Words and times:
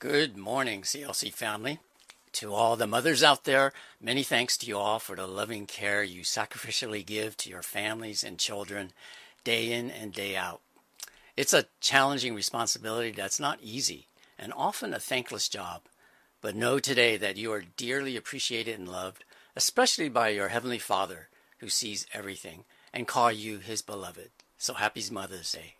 Good 0.00 0.36
morning, 0.36 0.82
CLC 0.82 1.32
family. 1.32 1.80
To 2.34 2.54
all 2.54 2.76
the 2.76 2.86
mothers 2.86 3.24
out 3.24 3.42
there, 3.42 3.72
many 4.00 4.22
thanks 4.22 4.56
to 4.58 4.66
you 4.66 4.78
all 4.78 5.00
for 5.00 5.16
the 5.16 5.26
loving 5.26 5.66
care 5.66 6.04
you 6.04 6.20
sacrificially 6.22 7.04
give 7.04 7.36
to 7.38 7.50
your 7.50 7.62
families 7.62 8.22
and 8.22 8.38
children 8.38 8.92
day 9.42 9.72
in 9.72 9.90
and 9.90 10.12
day 10.12 10.36
out. 10.36 10.60
It's 11.36 11.52
a 11.52 11.66
challenging 11.80 12.36
responsibility 12.36 13.10
that's 13.10 13.40
not 13.40 13.58
easy 13.60 14.06
and 14.38 14.52
often 14.56 14.94
a 14.94 15.00
thankless 15.00 15.48
job. 15.48 15.82
But 16.40 16.54
know 16.54 16.78
today 16.78 17.16
that 17.16 17.36
you 17.36 17.52
are 17.52 17.64
dearly 17.76 18.16
appreciated 18.16 18.78
and 18.78 18.88
loved, 18.88 19.24
especially 19.56 20.08
by 20.08 20.28
your 20.28 20.46
Heavenly 20.46 20.78
Father 20.78 21.26
who 21.58 21.68
sees 21.68 22.06
everything 22.14 22.62
and 22.92 23.08
call 23.08 23.32
you 23.32 23.58
his 23.58 23.82
beloved. 23.82 24.30
So 24.58 24.74
happy 24.74 25.02
Mother's 25.10 25.50
Day. 25.50 25.77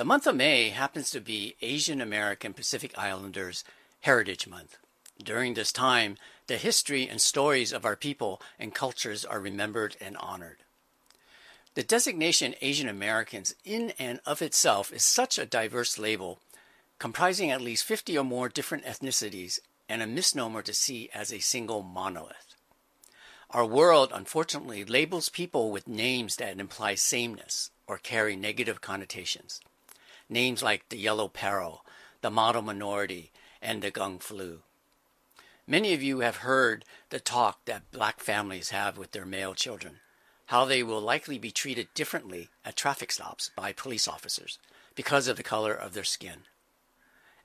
The 0.00 0.06
month 0.06 0.26
of 0.26 0.34
May 0.34 0.70
happens 0.70 1.10
to 1.10 1.20
be 1.20 1.56
Asian 1.60 2.00
American 2.00 2.54
Pacific 2.54 2.96
Islanders 2.96 3.64
Heritage 4.00 4.46
Month. 4.46 4.78
During 5.22 5.52
this 5.52 5.72
time, 5.72 6.16
the 6.46 6.56
history 6.56 7.06
and 7.06 7.20
stories 7.20 7.70
of 7.70 7.84
our 7.84 7.96
people 7.96 8.40
and 8.58 8.74
cultures 8.74 9.26
are 9.26 9.38
remembered 9.38 9.98
and 10.00 10.16
honored. 10.16 10.60
The 11.74 11.82
designation 11.82 12.54
Asian 12.62 12.88
Americans 12.88 13.54
in 13.62 13.92
and 13.98 14.20
of 14.24 14.40
itself 14.40 14.90
is 14.90 15.04
such 15.04 15.38
a 15.38 15.44
diverse 15.44 15.98
label, 15.98 16.40
comprising 16.98 17.50
at 17.50 17.60
least 17.60 17.84
50 17.84 18.16
or 18.16 18.24
more 18.24 18.48
different 18.48 18.86
ethnicities, 18.86 19.58
and 19.86 20.00
a 20.00 20.06
misnomer 20.06 20.62
to 20.62 20.72
see 20.72 21.10
as 21.12 21.30
a 21.30 21.40
single 21.40 21.82
monolith. 21.82 22.54
Our 23.50 23.66
world, 23.66 24.12
unfortunately, 24.14 24.82
labels 24.82 25.28
people 25.28 25.70
with 25.70 25.86
names 25.86 26.36
that 26.36 26.58
imply 26.58 26.94
sameness 26.94 27.70
or 27.86 27.98
carry 27.98 28.34
negative 28.34 28.80
connotations 28.80 29.60
names 30.30 30.62
like 30.62 30.88
the 30.88 30.96
Yellow 30.96 31.28
Peril, 31.28 31.84
the 32.20 32.30
Model 32.30 32.62
Minority, 32.62 33.32
and 33.60 33.82
the 33.82 33.90
Kung 33.90 34.18
Flu. 34.18 34.60
Many 35.66 35.92
of 35.92 36.02
you 36.02 36.20
have 36.20 36.36
heard 36.36 36.84
the 37.10 37.20
talk 37.20 37.64
that 37.64 37.90
black 37.92 38.20
families 38.20 38.70
have 38.70 38.96
with 38.96 39.12
their 39.12 39.26
male 39.26 39.54
children, 39.54 39.96
how 40.46 40.64
they 40.64 40.82
will 40.82 41.00
likely 41.00 41.38
be 41.38 41.50
treated 41.50 41.88
differently 41.94 42.48
at 42.64 42.76
traffic 42.76 43.12
stops 43.12 43.50
by 43.54 43.72
police 43.72 44.08
officers 44.08 44.58
because 44.94 45.28
of 45.28 45.36
the 45.36 45.42
color 45.42 45.74
of 45.74 45.92
their 45.92 46.04
skin. 46.04 46.44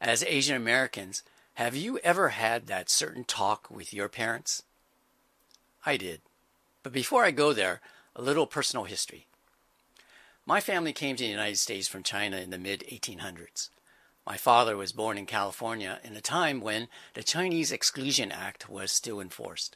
As 0.01 0.23
Asian 0.23 0.55
Americans, 0.55 1.23
have 1.55 1.75
you 1.75 1.99
ever 1.99 2.29
had 2.29 2.67
that 2.67 2.89
certain 2.89 3.23
talk 3.23 3.69
with 3.69 3.93
your 3.93 4.09
parents? 4.09 4.63
I 5.85 5.97
did. 5.97 6.21
But 6.83 6.93
before 6.93 7.23
I 7.23 7.31
go 7.31 7.53
there, 7.53 7.81
a 8.15 8.21
little 8.21 8.47
personal 8.47 8.85
history. 8.85 9.27
My 10.47 10.61
family 10.61 10.93
came 10.93 11.15
to 11.15 11.23
the 11.23 11.29
United 11.29 11.57
States 11.57 11.87
from 11.87 12.03
China 12.03 12.37
in 12.37 12.51
the 12.51 12.59
mid 12.59 12.81
1800s. 12.81 13.69
My 14.27 14.37
father 14.37 14.77
was 14.77 14.91
born 14.91 15.17
in 15.17 15.25
California 15.25 15.99
in 16.03 16.15
a 16.15 16.21
time 16.21 16.61
when 16.61 16.87
the 17.15 17.23
Chinese 17.23 17.71
Exclusion 17.71 18.31
Act 18.31 18.69
was 18.69 18.91
still 18.91 19.19
enforced. 19.19 19.75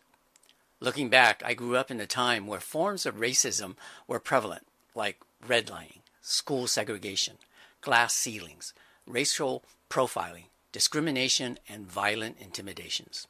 Looking 0.80 1.10
back, 1.10 1.42
I 1.44 1.56
grew 1.56 1.76
up 1.76 1.90
in 1.90 2.00
a 2.00 2.06
time 2.06 2.46
where 2.46 2.60
forms 2.60 3.08
of 3.08 3.16
racism 3.16 3.78
were 4.08 4.20
prevalent, 4.20 4.68
like 4.94 5.18
redlining, 5.44 6.02
school 6.22 6.68
segregation, 6.68 7.38
glass 7.82 8.14
ceilings, 8.14 8.76
racial 9.08 9.64
profiling, 9.90 10.46
discrimination, 10.72 11.58
and 11.68 11.88
violent 11.88 12.38
intimidations. 12.40 13.28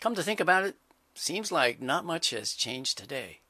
Come 0.00 0.14
to 0.16 0.22
think 0.22 0.40
about 0.40 0.64
it, 0.64 0.76
seems 1.14 1.50
like 1.50 1.80
not 1.80 2.04
much 2.04 2.28
has 2.30 2.52
changed 2.52 2.98
today. 2.98 3.40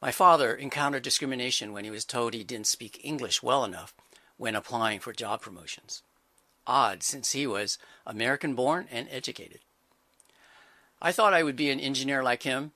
My 0.00 0.12
father 0.12 0.54
encountered 0.54 1.02
discrimination 1.02 1.72
when 1.72 1.84
he 1.84 1.90
was 1.90 2.04
told 2.04 2.34
he 2.34 2.44
didn't 2.44 2.66
speak 2.66 3.00
English 3.02 3.42
well 3.42 3.64
enough 3.64 3.94
when 4.36 4.54
applying 4.54 5.00
for 5.00 5.12
job 5.12 5.40
promotions. 5.40 6.02
Odd, 6.66 7.02
since 7.02 7.32
he 7.32 7.46
was 7.46 7.78
American 8.04 8.54
born 8.54 8.88
and 8.90 9.08
educated. 9.10 9.60
I 11.00 11.12
thought 11.12 11.34
I 11.34 11.42
would 11.42 11.56
be 11.56 11.70
an 11.70 11.80
engineer 11.80 12.22
like 12.22 12.42
him, 12.42 12.72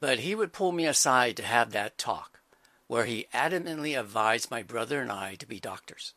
but 0.00 0.20
he 0.20 0.34
would 0.34 0.52
pull 0.52 0.72
me 0.72 0.86
aside 0.86 1.36
to 1.36 1.42
have 1.42 1.70
that 1.72 1.98
talk, 1.98 2.40
where 2.86 3.04
he 3.04 3.26
adamantly 3.32 3.98
advised 3.98 4.50
my 4.50 4.62
brother 4.62 5.00
and 5.00 5.10
I 5.10 5.36
to 5.36 5.46
be 5.46 5.60
doctors. 5.60 6.14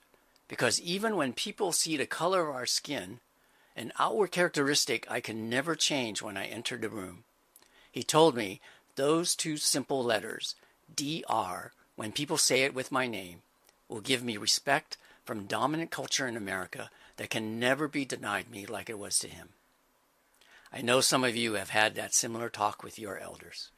Because 0.48 0.82
even 0.82 1.16
when 1.16 1.34
people 1.34 1.72
see 1.72 1.96
the 1.96 2.06
color 2.06 2.50
of 2.50 2.56
our 2.56 2.66
skin, 2.66 3.20
an 3.76 3.94
outward 3.98 4.32
characteristic 4.32 5.10
I 5.10 5.22
can 5.22 5.50
never 5.50 5.76
change 5.76 6.22
when 6.22 6.36
I 6.36 6.46
enter 6.46 6.78
the 6.78 6.90
room, 6.90 7.24
he 7.92 8.04
told 8.04 8.36
me 8.36 8.62
those 9.02 9.36
two 9.36 9.58
simple 9.58 10.04
letters, 10.04 10.54
DR, 10.96 11.72
when 11.96 12.12
people 12.12 12.38
say 12.38 12.62
it 12.62 12.76
with 12.76 12.92
my 12.92 13.08
name, 13.08 13.42
will 13.90 14.00
give 14.00 14.24
me 14.24 14.38
respect 14.38 14.96
from 15.26 15.48
dominant 15.48 15.90
culture 15.90 16.28
in 16.28 16.38
America 16.38 16.92
that 17.18 17.32
can 17.32 17.60
never 17.60 17.88
be 17.88 18.06
denied 18.06 18.52
me 18.52 18.68
like 18.68 18.92
it 18.92 19.00
was 19.00 19.18
to 19.18 19.28
him. 19.28 19.50
I 20.72 20.84
know 20.84 21.02
some 21.02 21.24
of 21.24 21.36
you 21.36 21.54
have 21.54 21.72
had 21.72 21.96
that 21.96 22.14
similar 22.14 22.48
talk 22.48 22.84
with 22.84 23.00
your 23.00 23.18
elders. 23.18 23.72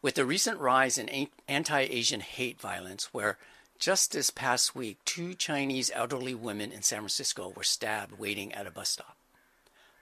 With 0.00 0.14
the 0.14 0.24
recent 0.24 0.60
rise 0.60 0.96
in 0.96 1.26
anti 1.48 1.80
Asian 1.80 2.20
hate 2.20 2.60
violence, 2.60 3.12
where 3.12 3.36
just 3.80 4.12
this 4.12 4.30
past 4.30 4.76
week 4.76 4.98
two 5.04 5.34
Chinese 5.34 5.90
elderly 5.92 6.36
women 6.36 6.70
in 6.70 6.82
San 6.82 7.00
Francisco 7.00 7.52
were 7.56 7.64
stabbed 7.64 8.16
waiting 8.16 8.54
at 8.54 8.68
a 8.68 8.70
bus 8.70 8.90
stop, 8.90 9.16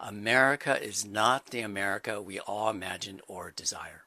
America 0.03 0.83
is 0.83 1.05
not 1.05 1.47
the 1.47 1.61
America 1.61 2.21
we 2.21 2.41
all 2.41 2.69
imagined 2.69 3.23
or 3.29 3.53
desire. 3.55 4.03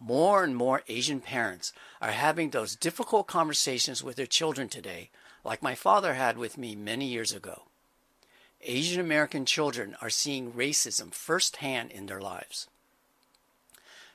More 0.00 0.44
and 0.44 0.54
more 0.54 0.84
Asian 0.88 1.20
parents 1.20 1.72
are 2.00 2.12
having 2.12 2.50
those 2.50 2.76
difficult 2.76 3.26
conversations 3.26 4.04
with 4.04 4.14
their 4.14 4.26
children 4.26 4.68
today, 4.68 5.10
like 5.42 5.60
my 5.60 5.74
father 5.74 6.14
had 6.14 6.38
with 6.38 6.56
me 6.56 6.76
many 6.76 7.06
years 7.06 7.32
ago. 7.32 7.62
Asian 8.62 9.00
American 9.00 9.44
children 9.44 9.96
are 10.00 10.10
seeing 10.10 10.52
racism 10.52 11.12
firsthand 11.12 11.90
in 11.90 12.06
their 12.06 12.20
lives. 12.20 12.68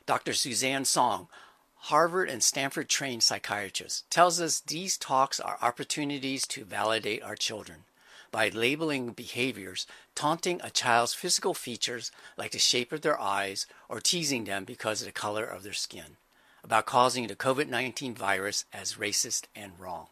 Dr. 0.06 0.34
Suzanne 0.34 0.86
Song, 0.86 1.28
Harvard 1.76 2.30
and 2.30 2.42
Stanford 2.42 2.88
trained 2.88 3.24
psychiatrist, 3.24 4.10
tells 4.10 4.40
us 4.40 4.62
these 4.62 4.98
talks 4.98 5.40
are 5.40 5.58
opportunities 5.62 6.48
to 6.48 6.64
validate 6.64 7.24
our 7.24 7.36
children 7.36 7.84
by 8.32 8.50
labeling 8.50 9.12
behaviors, 9.12 9.86
taunting 10.16 10.60
a 10.64 10.70
child's 10.70 11.14
physical 11.14 11.54
features 11.54 12.12
like 12.38 12.52
the 12.52 12.60
shape 12.60 12.92
of 12.92 13.02
their 13.02 13.20
eyes 13.20 13.66
or 13.90 14.00
teasing 14.00 14.46
them 14.46 14.64
because 14.64 15.02
of 15.02 15.06
the 15.06 15.12
color 15.12 15.44
of 15.44 15.64
their 15.64 15.74
skin, 15.74 16.18
about 16.64 16.86
causing 16.86 17.28
the 17.28 17.36
COVID 17.36 17.68
19 17.68 18.16
virus 18.16 18.66
as 18.74 18.94
racist 18.94 19.44
and 19.56 19.74
wrong. 19.78 20.08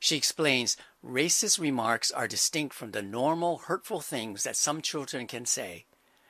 She 0.00 0.16
explains 0.16 0.76
racist 1.04 1.58
remarks 1.58 2.10
are 2.10 2.28
distinct 2.28 2.74
from 2.74 2.92
the 2.92 3.02
normal 3.02 3.58
hurtful 3.58 4.00
things 4.00 4.44
that 4.44 4.56
some 4.56 4.80
children 4.80 5.26
can 5.26 5.44
say, 5.46 5.84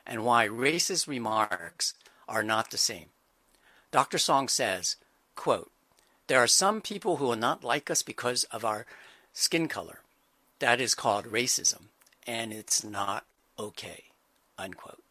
and 0.05 0.23
why 0.23 0.47
racist 0.47 1.07
remarks 1.07 1.93
are 2.27 2.43
not 2.43 2.71
the 2.71 2.77
same. 2.77 3.07
Dr. 3.91 4.17
Song 4.17 4.47
says, 4.47 4.95
quote, 5.35 5.71
There 6.27 6.39
are 6.39 6.47
some 6.47 6.81
people 6.81 7.17
who 7.17 7.25
will 7.25 7.35
not 7.35 7.63
like 7.63 7.91
us 7.91 8.01
because 8.01 8.43
of 8.45 8.63
our 8.65 8.85
skin 9.33 9.67
color. 9.67 9.99
That 10.59 10.81
is 10.81 10.93
called 10.93 11.25
racism, 11.25 11.85
and 12.27 12.51
it's 12.51 12.83
not 12.83 13.25
okay. 13.57 14.05
Unquote. 14.57 15.01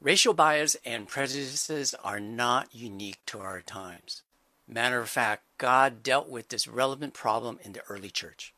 Racial 0.00 0.34
bias 0.34 0.76
and 0.84 1.08
prejudices 1.08 1.94
are 2.04 2.20
not 2.20 2.74
unique 2.74 3.20
to 3.26 3.40
our 3.40 3.60
times. 3.62 4.22
Matter 4.68 5.00
of 5.00 5.08
fact, 5.08 5.42
God 5.58 6.02
dealt 6.02 6.28
with 6.28 6.48
this 6.48 6.68
relevant 6.68 7.12
problem 7.12 7.58
in 7.62 7.72
the 7.72 7.82
early 7.88 8.10
church. 8.10 8.54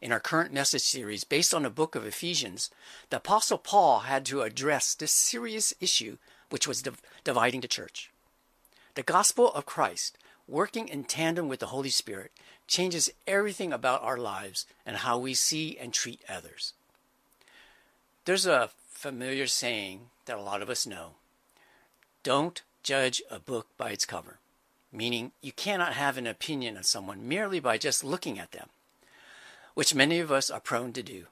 In 0.00 0.12
our 0.12 0.20
current 0.20 0.52
message 0.52 0.82
series, 0.82 1.24
based 1.24 1.54
on 1.54 1.62
the 1.62 1.70
book 1.70 1.94
of 1.94 2.06
Ephesians, 2.06 2.70
the 3.10 3.16
Apostle 3.16 3.58
Paul 3.58 4.00
had 4.00 4.24
to 4.26 4.42
address 4.42 4.94
this 4.94 5.12
serious 5.12 5.72
issue 5.80 6.18
which 6.50 6.66
was 6.68 6.82
div- 6.82 7.00
dividing 7.24 7.60
the 7.60 7.68
church. 7.68 8.10
The 8.94 9.02
gospel 9.02 9.52
of 9.52 9.64
Christ, 9.64 10.18
working 10.48 10.88
in 10.88 11.04
tandem 11.04 11.48
with 11.48 11.60
the 11.60 11.66
Holy 11.66 11.90
Spirit, 11.90 12.32
changes 12.66 13.10
everything 13.26 13.72
about 13.72 14.02
our 14.02 14.16
lives 14.16 14.66
and 14.84 14.98
how 14.98 15.18
we 15.18 15.34
see 15.34 15.76
and 15.78 15.92
treat 15.92 16.22
others. 16.28 16.72
There's 18.24 18.46
a 18.46 18.70
familiar 18.88 19.46
saying 19.46 20.10
that 20.26 20.38
a 20.38 20.42
lot 20.42 20.62
of 20.62 20.70
us 20.70 20.86
know 20.86 21.12
don't 22.22 22.62
judge 22.82 23.20
a 23.30 23.40
book 23.40 23.66
by 23.76 23.90
its 23.90 24.06
cover, 24.06 24.38
meaning 24.92 25.32
you 25.40 25.52
cannot 25.52 25.94
have 25.94 26.16
an 26.16 26.26
opinion 26.26 26.76
of 26.76 26.86
someone 26.86 27.28
merely 27.28 27.58
by 27.58 27.78
just 27.78 28.04
looking 28.04 28.38
at 28.38 28.52
them, 28.52 28.68
which 29.74 29.94
many 29.94 30.20
of 30.20 30.30
us 30.30 30.50
are 30.50 30.60
prone 30.60 30.92
to 30.92 31.02
do. 31.02 31.26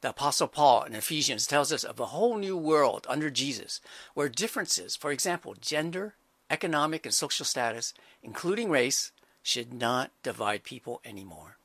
The 0.00 0.10
Apostle 0.10 0.48
Paul 0.48 0.84
in 0.84 0.94
Ephesians 0.94 1.46
tells 1.46 1.72
us 1.72 1.84
of 1.84 1.98
a 1.98 2.06
whole 2.06 2.36
new 2.36 2.56
world 2.56 3.04
under 3.08 3.30
Jesus 3.30 3.80
where 4.14 4.28
differences, 4.28 4.94
for 4.94 5.10
example, 5.10 5.56
gender, 5.60 6.14
economic 6.50 7.04
and 7.04 7.14
social 7.14 7.44
status, 7.44 7.94
including 8.22 8.70
race, 8.70 9.12
should 9.42 9.72
not 9.72 10.10
divide 10.22 10.62
people 10.64 11.00
anymore, 11.04 11.56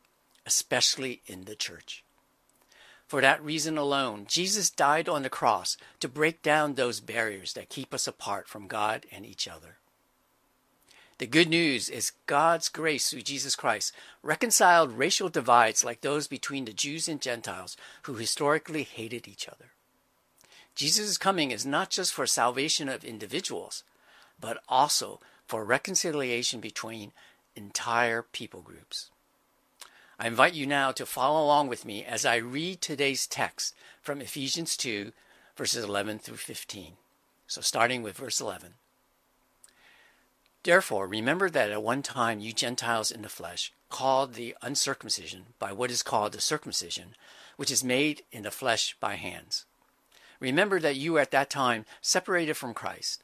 especially 0.46 1.22
in 1.26 1.46
the 1.46 1.56
church. 1.56 2.04
For 3.08 3.22
that 3.22 3.44
reason 3.44 3.78
alone, 3.78 4.26
Jesus 4.28 4.70
died 4.70 5.08
on 5.08 5.24
the 5.24 5.30
cross 5.30 5.78
to 6.00 6.08
break 6.08 6.42
down 6.42 6.74
those 6.74 7.00
barriers 7.00 7.54
that 7.54 7.70
keep 7.70 7.94
us 7.94 8.08
apart 8.08 8.48
from 8.48 8.68
God 8.68 9.06
and 9.12 9.26
each 9.26 9.48
other. 9.48 9.78
The 11.20 11.28
good 11.28 11.48
news 11.48 11.90
is 11.90 12.14
God's 12.26 12.70
grace 12.70 13.10
through 13.10 13.22
Jesus 13.22 13.56
Christ 13.56 13.94
reconciled 14.24 14.98
racial 14.98 15.30
divides 15.30 15.84
like 15.84 16.02
those 16.02 16.28
between 16.28 16.66
the 16.66 16.74
Jews 16.74 17.08
and 17.08 17.22
Gentiles 17.22 17.78
who 18.04 18.16
historically 18.16 18.84
hated 18.84 19.28
each 19.28 19.48
other. 19.48 19.72
Jesus' 20.76 21.20
coming 21.20 21.52
is 21.52 21.66
not 21.66 21.92
just 21.92 22.14
for 22.14 22.26
salvation 22.26 22.90
of 22.90 23.04
individuals, 23.04 23.84
but 24.40 24.62
also 24.68 25.20
for 25.46 25.64
reconciliation 25.64 26.60
between 26.60 27.12
entire 27.56 28.22
people 28.22 28.62
groups. 28.62 29.10
I 30.20 30.28
invite 30.28 30.54
you 30.54 30.66
now 30.66 30.92
to 30.92 31.06
follow 31.06 31.44
along 31.44 31.68
with 31.68 31.86
me 31.86 32.04
as 32.04 32.26
I 32.26 32.38
read 32.38 32.82
today's 32.82 33.28
text 33.28 33.76
from 34.02 34.22
Ephesians 34.22 34.78
2, 34.78 35.12
verses 35.56 35.84
11 35.84 36.20
through 36.20 36.38
15. 36.38 36.94
So, 37.48 37.62
starting 37.62 38.04
with 38.04 38.18
verse 38.18 38.40
11. 38.40 38.76
Therefore, 40.64 41.08
remember 41.08 41.50
that 41.50 41.72
at 41.72 41.84
one 41.84 42.02
time 42.02 42.40
you 42.40 42.54
Gentiles 42.54 43.12
in 43.12 43.22
the 43.22 43.30
flesh, 43.30 43.74
called 43.90 44.34
the 44.34 44.56
uncircumcision 44.62 45.48
by 45.60 45.72
what 45.74 45.92
is 45.92 46.02
called 46.02 46.32
the 46.32 46.42
circumcision, 46.42 47.16
which 47.58 47.70
is 47.70 47.84
made 47.84 48.24
in 48.32 48.44
the 48.44 48.52
flesh 48.52 48.96
by 49.00 49.16
hands. 49.16 49.66
Remember 50.40 50.80
that 50.80 50.96
you 50.96 51.14
were 51.14 51.20
at 51.20 51.32
that 51.32 51.50
time 51.50 51.86
separated 52.02 52.56
from 52.56 52.74
Christ, 52.74 53.24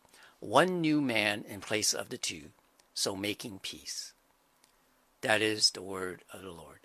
one 0.41 0.81
new 0.81 0.99
man 0.99 1.45
in 1.47 1.61
place 1.61 1.93
of 1.93 2.09
the 2.09 2.17
two, 2.17 2.49
so 2.93 3.15
making 3.15 3.59
peace. 3.59 4.11
That 5.21 5.41
is 5.41 5.69
the 5.71 5.83
word 5.83 6.23
of 6.33 6.41
the 6.41 6.51
Lord. 6.51 6.79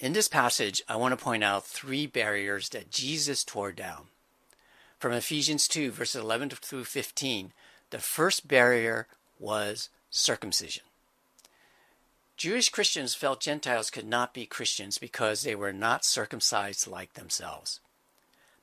In 0.00 0.14
this 0.14 0.26
passage, 0.26 0.82
I 0.88 0.96
want 0.96 1.16
to 1.16 1.22
point 1.22 1.44
out 1.44 1.66
three 1.66 2.06
barriers 2.06 2.70
that 2.70 2.90
Jesus 2.90 3.44
tore 3.44 3.72
down. 3.72 4.06
From 4.98 5.12
Ephesians 5.12 5.68
2, 5.68 5.92
verses 5.92 6.20
11 6.20 6.48
through 6.50 6.84
15, 6.84 7.52
the 7.90 7.98
first 7.98 8.48
barrier 8.48 9.06
was 9.38 9.90
circumcision. 10.10 10.82
Jewish 12.36 12.70
Christians 12.70 13.14
felt 13.14 13.40
Gentiles 13.40 13.90
could 13.90 14.06
not 14.06 14.34
be 14.34 14.46
Christians 14.46 14.98
because 14.98 15.42
they 15.42 15.54
were 15.54 15.72
not 15.72 16.04
circumcised 16.04 16.86
like 16.86 17.12
themselves. 17.12 17.80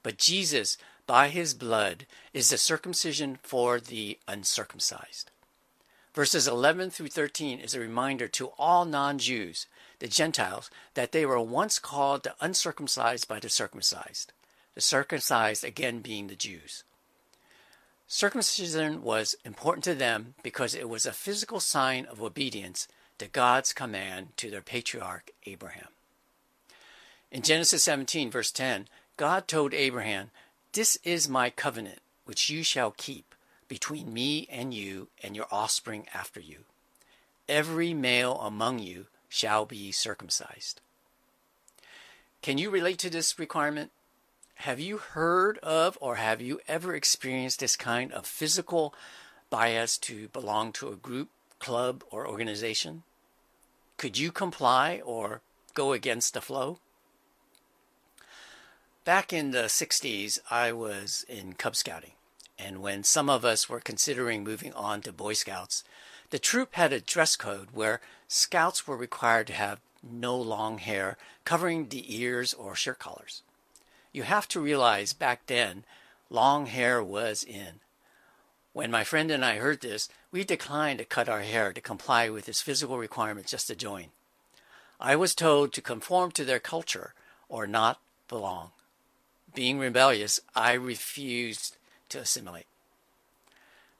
But 0.03 0.17
Jesus, 0.17 0.77
by 1.11 1.27
his 1.27 1.53
blood, 1.53 2.05
is 2.31 2.49
the 2.49 2.57
circumcision 2.57 3.37
for 3.43 3.81
the 3.81 4.17
uncircumcised. 4.29 5.29
Verses 6.13 6.47
11 6.47 6.89
through 6.89 7.09
13 7.09 7.59
is 7.59 7.75
a 7.75 7.81
reminder 7.81 8.29
to 8.29 8.53
all 8.57 8.85
non 8.85 9.17
Jews, 9.17 9.67
the 9.99 10.07
Gentiles, 10.07 10.71
that 10.93 11.11
they 11.11 11.25
were 11.25 11.41
once 11.41 11.79
called 11.79 12.23
the 12.23 12.33
uncircumcised 12.39 13.27
by 13.27 13.41
the 13.41 13.49
circumcised 13.49 14.31
the 14.73 14.79
circumcised 14.79 15.65
again 15.65 15.99
being 15.99 16.27
the 16.27 16.35
Jews. 16.35 16.85
Circumcision 18.07 19.03
was 19.03 19.35
important 19.43 19.83
to 19.83 19.95
them 19.95 20.35
because 20.43 20.73
it 20.73 20.87
was 20.87 21.05
a 21.05 21.11
physical 21.11 21.59
sign 21.59 22.05
of 22.05 22.21
obedience 22.21 22.87
to 23.17 23.27
God's 23.27 23.73
command 23.73 24.29
to 24.37 24.49
their 24.49 24.61
patriarch 24.61 25.31
Abraham. 25.45 25.89
In 27.29 27.41
Genesis 27.41 27.83
17, 27.83 28.31
verse 28.31 28.53
10, 28.53 28.87
God 29.17 29.49
told 29.49 29.73
Abraham, 29.73 30.31
This 30.73 30.97
is 31.03 31.27
my 31.27 31.49
covenant 31.49 31.99
which 32.25 32.49
you 32.49 32.63
shall 32.63 32.91
keep 32.91 33.35
between 33.67 34.13
me 34.13 34.47
and 34.49 34.73
you 34.73 35.09
and 35.23 35.35
your 35.35 35.47
offspring 35.51 36.07
after 36.13 36.39
you. 36.39 36.59
Every 37.49 37.93
male 37.93 38.39
among 38.39 38.79
you 38.79 39.07
shall 39.27 39.65
be 39.65 39.91
circumcised. 39.91 40.81
Can 42.41 42.57
you 42.57 42.69
relate 42.69 42.99
to 42.99 43.09
this 43.09 43.37
requirement? 43.37 43.91
have 44.61 44.79
you 44.79 44.97
heard 44.97 45.57
of 45.59 45.97
or 45.99 46.17
have 46.17 46.39
you 46.39 46.59
ever 46.67 46.93
experienced 46.93 47.59
this 47.59 47.75
kind 47.75 48.13
of 48.13 48.27
physical 48.27 48.93
bias 49.49 49.97
to 49.97 50.27
belong 50.27 50.71
to 50.71 50.89
a 50.89 50.95
group, 50.95 51.29
club, 51.57 52.03
or 52.11 52.27
organization? 52.27 53.01
Could 53.97 54.19
you 54.19 54.31
comply 54.31 55.01
or 55.03 55.41
go 55.73 55.93
against 55.93 56.35
the 56.35 56.41
flow? 56.41 56.77
Back 59.03 59.33
in 59.33 59.49
the 59.49 59.63
60s, 59.63 60.37
I 60.51 60.71
was 60.71 61.25
in 61.27 61.53
Cub 61.53 61.75
Scouting, 61.75 62.11
and 62.59 62.83
when 62.83 63.03
some 63.03 63.31
of 63.31 63.43
us 63.43 63.67
were 63.67 63.79
considering 63.79 64.43
moving 64.43 64.73
on 64.73 65.01
to 65.01 65.11
Boy 65.11 65.33
Scouts, 65.33 65.83
the 66.29 66.37
troop 66.37 66.75
had 66.75 66.93
a 66.93 67.01
dress 67.01 67.35
code 67.35 67.69
where 67.73 67.99
scouts 68.27 68.85
were 68.85 68.95
required 68.95 69.47
to 69.47 69.53
have 69.53 69.79
no 70.03 70.37
long 70.37 70.77
hair 70.77 71.17
covering 71.45 71.87
the 71.87 72.15
ears 72.15 72.53
or 72.53 72.75
shirt 72.75 72.99
collars. 72.99 73.41
You 74.11 74.21
have 74.21 74.47
to 74.49 74.61
realize 74.61 75.13
back 75.13 75.47
then, 75.47 75.83
long 76.29 76.67
hair 76.67 77.03
was 77.03 77.43
in. 77.43 77.79
When 78.71 78.91
my 78.91 79.03
friend 79.03 79.31
and 79.31 79.43
I 79.43 79.55
heard 79.55 79.81
this, 79.81 80.09
we 80.31 80.43
declined 80.43 80.99
to 80.99 81.05
cut 81.05 81.27
our 81.27 81.41
hair 81.41 81.73
to 81.73 81.81
comply 81.81 82.29
with 82.29 82.45
his 82.45 82.61
physical 82.61 82.99
requirements 82.99 83.49
just 83.49 83.65
to 83.65 83.75
join. 83.75 84.09
I 84.99 85.15
was 85.15 85.33
told 85.33 85.73
to 85.73 85.81
conform 85.81 86.29
to 86.33 86.45
their 86.45 86.59
culture 86.59 87.15
or 87.49 87.65
not 87.65 87.99
belong. 88.27 88.69
Being 89.53 89.79
rebellious, 89.79 90.39
I 90.55 90.73
refused 90.73 91.77
to 92.09 92.19
assimilate. 92.19 92.67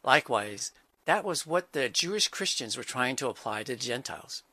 Likewise, 0.03 0.71
that 1.05 1.23
was 1.23 1.45
what 1.45 1.73
the 1.73 1.89
Jewish 1.89 2.27
Christians 2.27 2.77
were 2.77 2.83
trying 2.83 3.15
to 3.17 3.27
apply 3.27 3.63
to 3.63 3.73
the 3.73 3.79
Gentiles. 3.79 4.43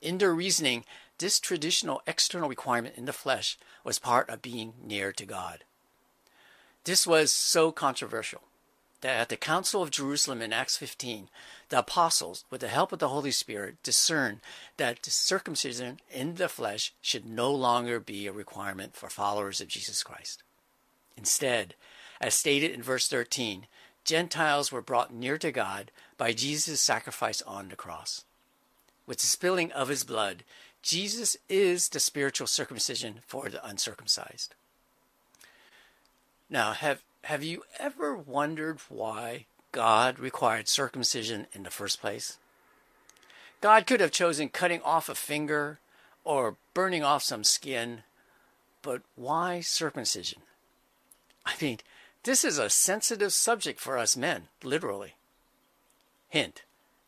In 0.00 0.18
their 0.18 0.34
reasoning, 0.34 0.84
this 1.18 1.38
traditional 1.40 2.02
external 2.06 2.48
requirement 2.48 2.96
in 2.96 3.04
the 3.04 3.12
flesh 3.12 3.56
was 3.84 3.98
part 3.98 4.28
of 4.28 4.42
being 4.42 4.74
near 4.82 5.12
to 5.12 5.24
God. 5.24 5.64
This 6.84 7.06
was 7.06 7.30
so 7.30 7.70
controversial 7.70 8.42
that 9.02 9.20
at 9.20 9.28
the 9.28 9.36
Council 9.36 9.82
of 9.82 9.90
Jerusalem 9.90 10.42
in 10.42 10.52
Acts 10.52 10.76
15, 10.76 11.28
the 11.68 11.80
apostles, 11.80 12.44
with 12.50 12.60
the 12.60 12.68
help 12.68 12.92
of 12.92 12.98
the 12.98 13.08
Holy 13.08 13.30
Spirit, 13.30 13.82
discerned 13.82 14.40
that 14.76 15.04
circumcision 15.04 16.00
in 16.10 16.36
the 16.36 16.48
flesh 16.48 16.92
should 17.00 17.26
no 17.26 17.52
longer 17.52 18.00
be 18.00 18.26
a 18.26 18.32
requirement 18.32 18.96
for 18.96 19.08
followers 19.08 19.60
of 19.60 19.68
Jesus 19.68 20.02
Christ. 20.02 20.42
Instead, 21.16 21.74
as 22.20 22.34
stated 22.34 22.70
in 22.70 22.82
verse 22.82 23.08
13, 23.08 23.66
Gentiles 24.04 24.72
were 24.72 24.82
brought 24.82 25.12
near 25.12 25.38
to 25.38 25.52
God 25.52 25.90
by 26.16 26.32
Jesus' 26.32 26.80
sacrifice 26.80 27.42
on 27.42 27.68
the 27.68 27.76
cross. 27.76 28.24
With 29.06 29.18
the 29.18 29.26
spilling 29.26 29.72
of 29.72 29.88
his 29.88 30.04
blood, 30.04 30.44
Jesus 30.82 31.36
is 31.48 31.88
the 31.88 32.00
spiritual 32.00 32.46
circumcision 32.46 33.20
for 33.26 33.48
the 33.48 33.64
uncircumcised. 33.64 34.54
Now, 36.50 36.72
have, 36.72 37.02
have 37.24 37.44
you 37.44 37.62
ever 37.78 38.16
wondered 38.16 38.80
why 38.88 39.46
God 39.70 40.18
required 40.18 40.68
circumcision 40.68 41.46
in 41.52 41.62
the 41.62 41.70
first 41.70 42.00
place? 42.00 42.38
God 43.60 43.86
could 43.86 44.00
have 44.00 44.10
chosen 44.10 44.48
cutting 44.48 44.82
off 44.82 45.08
a 45.08 45.14
finger 45.14 45.78
or 46.24 46.56
burning 46.74 47.04
off 47.04 47.22
some 47.22 47.44
skin, 47.44 48.02
but 48.82 49.02
why 49.14 49.60
circumcision? 49.60 50.42
I 51.44 51.54
mean, 51.60 51.78
this 52.24 52.44
is 52.44 52.58
a 52.58 52.70
sensitive 52.70 53.32
subject 53.32 53.80
for 53.80 53.98
us 53.98 54.16
men, 54.16 54.48
literally. 54.62 55.14
Hint, 56.28 56.62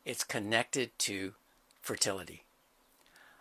it's 0.05 0.25
connected 0.25 0.91
to 1.00 1.35
fertility. 1.81 2.45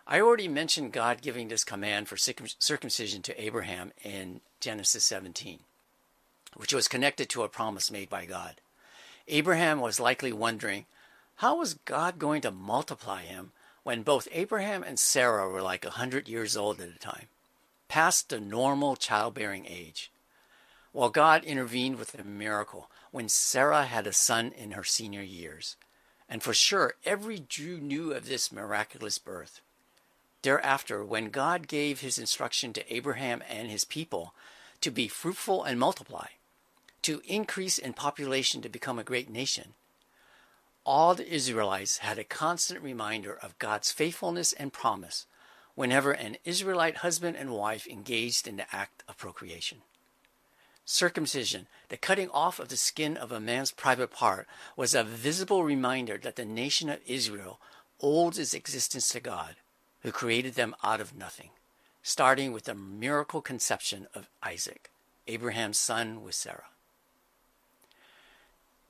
I 0.06 0.20
already 0.20 0.48
mentioned 0.48 0.92
God 0.92 1.22
giving 1.22 1.48
this 1.48 1.64
command 1.64 2.08
for 2.08 2.16
circumcision 2.16 3.22
to 3.22 3.42
Abraham 3.42 3.92
in 4.02 4.40
Genesis 4.60 5.04
17, 5.04 5.60
which 6.56 6.74
was 6.74 6.88
connected 6.88 7.28
to 7.30 7.42
a 7.42 7.48
promise 7.48 7.90
made 7.90 8.10
by 8.10 8.26
God. 8.26 8.60
Abraham 9.28 9.80
was 9.80 9.98
likely 9.98 10.32
wondering, 10.32 10.84
how 11.36 11.58
was 11.58 11.74
God 11.74 12.18
going 12.18 12.42
to 12.42 12.50
multiply 12.50 13.22
him 13.22 13.52
when 13.82 14.02
both 14.02 14.28
Abraham 14.30 14.82
and 14.82 14.98
Sarah 14.98 15.48
were 15.48 15.62
like 15.62 15.84
a 15.84 15.88
100 15.88 16.28
years 16.28 16.56
old 16.56 16.80
at 16.80 16.92
the 16.92 16.98
time, 16.98 17.26
past 17.88 18.28
the 18.28 18.40
normal 18.40 18.96
childbearing 18.96 19.66
age? 19.66 20.10
Well, 20.94 21.10
God 21.10 21.42
intervened 21.42 21.98
with 21.98 22.16
a 22.16 22.22
miracle 22.22 22.88
when 23.10 23.28
Sarah 23.28 23.84
had 23.84 24.06
a 24.06 24.12
son 24.12 24.52
in 24.52 24.70
her 24.70 24.84
senior 24.84 25.22
years. 25.22 25.74
And 26.28 26.40
for 26.40 26.54
sure, 26.54 26.94
every 27.04 27.40
Jew 27.40 27.78
knew 27.78 28.12
of 28.12 28.28
this 28.28 28.52
miraculous 28.52 29.18
birth. 29.18 29.60
Thereafter, 30.42 31.04
when 31.04 31.30
God 31.30 31.66
gave 31.66 32.00
his 32.00 32.16
instruction 32.16 32.72
to 32.74 32.94
Abraham 32.94 33.42
and 33.48 33.68
his 33.68 33.84
people 33.84 34.34
to 34.82 34.92
be 34.92 35.08
fruitful 35.08 35.64
and 35.64 35.80
multiply, 35.80 36.28
to 37.02 37.20
increase 37.26 37.76
in 37.76 37.92
population 37.92 38.62
to 38.62 38.68
become 38.68 39.00
a 39.00 39.04
great 39.04 39.28
nation, 39.28 39.74
all 40.86 41.16
the 41.16 41.28
Israelites 41.28 41.98
had 41.98 42.20
a 42.20 42.24
constant 42.24 42.80
reminder 42.80 43.34
of 43.34 43.58
God's 43.58 43.90
faithfulness 43.90 44.52
and 44.52 44.72
promise 44.72 45.26
whenever 45.74 46.12
an 46.12 46.36
Israelite 46.44 46.98
husband 46.98 47.36
and 47.36 47.50
wife 47.50 47.84
engaged 47.88 48.46
in 48.46 48.58
the 48.58 48.72
act 48.72 49.02
of 49.08 49.18
procreation. 49.18 49.78
Circumcision, 50.86 51.66
the 51.88 51.96
cutting 51.96 52.28
off 52.30 52.58
of 52.58 52.68
the 52.68 52.76
skin 52.76 53.16
of 53.16 53.32
a 53.32 53.40
man's 53.40 53.70
private 53.70 54.10
part, 54.10 54.46
was 54.76 54.94
a 54.94 55.02
visible 55.02 55.64
reminder 55.64 56.18
that 56.18 56.36
the 56.36 56.44
nation 56.44 56.90
of 56.90 57.00
Israel 57.06 57.58
owed 58.02 58.38
its 58.38 58.52
existence 58.52 59.08
to 59.08 59.20
God, 59.20 59.56
who 60.02 60.12
created 60.12 60.54
them 60.54 60.74
out 60.84 61.00
of 61.00 61.16
nothing, 61.16 61.50
starting 62.02 62.52
with 62.52 62.64
the 62.64 62.74
miracle 62.74 63.40
conception 63.40 64.06
of 64.14 64.28
Isaac, 64.42 64.90
Abraham's 65.26 65.78
son 65.78 66.22
with 66.22 66.34
Sarah. 66.34 66.68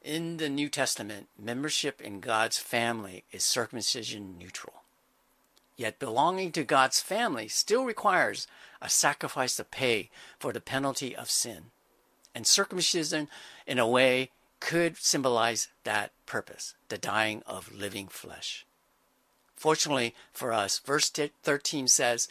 In 0.03 0.39
the 0.39 0.49
New 0.49 0.69
Testament, 0.69 1.29
membership 1.39 2.01
in 2.01 2.19
God's 2.19 2.59
family 2.59 3.23
is 3.31 3.45
circumcision 3.45 4.37
neutral. 4.37 4.83
Yet 5.77 5.99
belonging 5.99 6.53
to 6.53 6.65
God's 6.65 7.01
family 7.01 7.49
still 7.49 7.85
requires 7.85 8.47
a 8.83 8.91
sacrifice 8.91 9.57
to 9.57 9.65
pay 9.65 10.11
for 10.39 10.53
the 10.53 10.61
penalty 10.61 11.17
of 11.17 11.31
sin. 11.31 11.71
And 12.35 12.47
circumcision, 12.47 13.29
in 13.67 13.79
a 13.79 13.87
way, 13.87 14.31
could 14.61 14.97
symbolize 14.97 15.69
that 15.85 16.11
purpose, 16.27 16.75
the 16.89 16.99
dying 16.99 17.43
of 17.47 17.75
living 17.75 18.09
flesh. 18.09 18.65
Fortunately 19.55 20.15
for 20.33 20.53
us, 20.53 20.79
verse 20.79 21.11
13 21.11 21.89
says, 21.89 22.29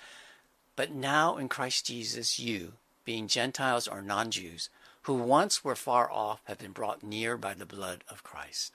But 0.76 0.92
now 0.92 1.38
in 1.38 1.48
Christ 1.48 1.86
Jesus, 1.86 2.40
you, 2.40 2.74
being 3.06 3.28
Gentiles 3.28 3.88
or 3.88 4.02
non 4.02 4.32
Jews, 4.32 4.70
who 5.04 5.16
once 5.16 5.64
were 5.64 5.76
far 5.76 6.12
off, 6.12 6.42
have 6.46 6.60
been 6.60 6.72
brought 6.72 7.04
near 7.04 7.38
by 7.38 7.54
the 7.54 7.66
blood 7.66 8.04
of 8.10 8.24
Christ. 8.24 8.74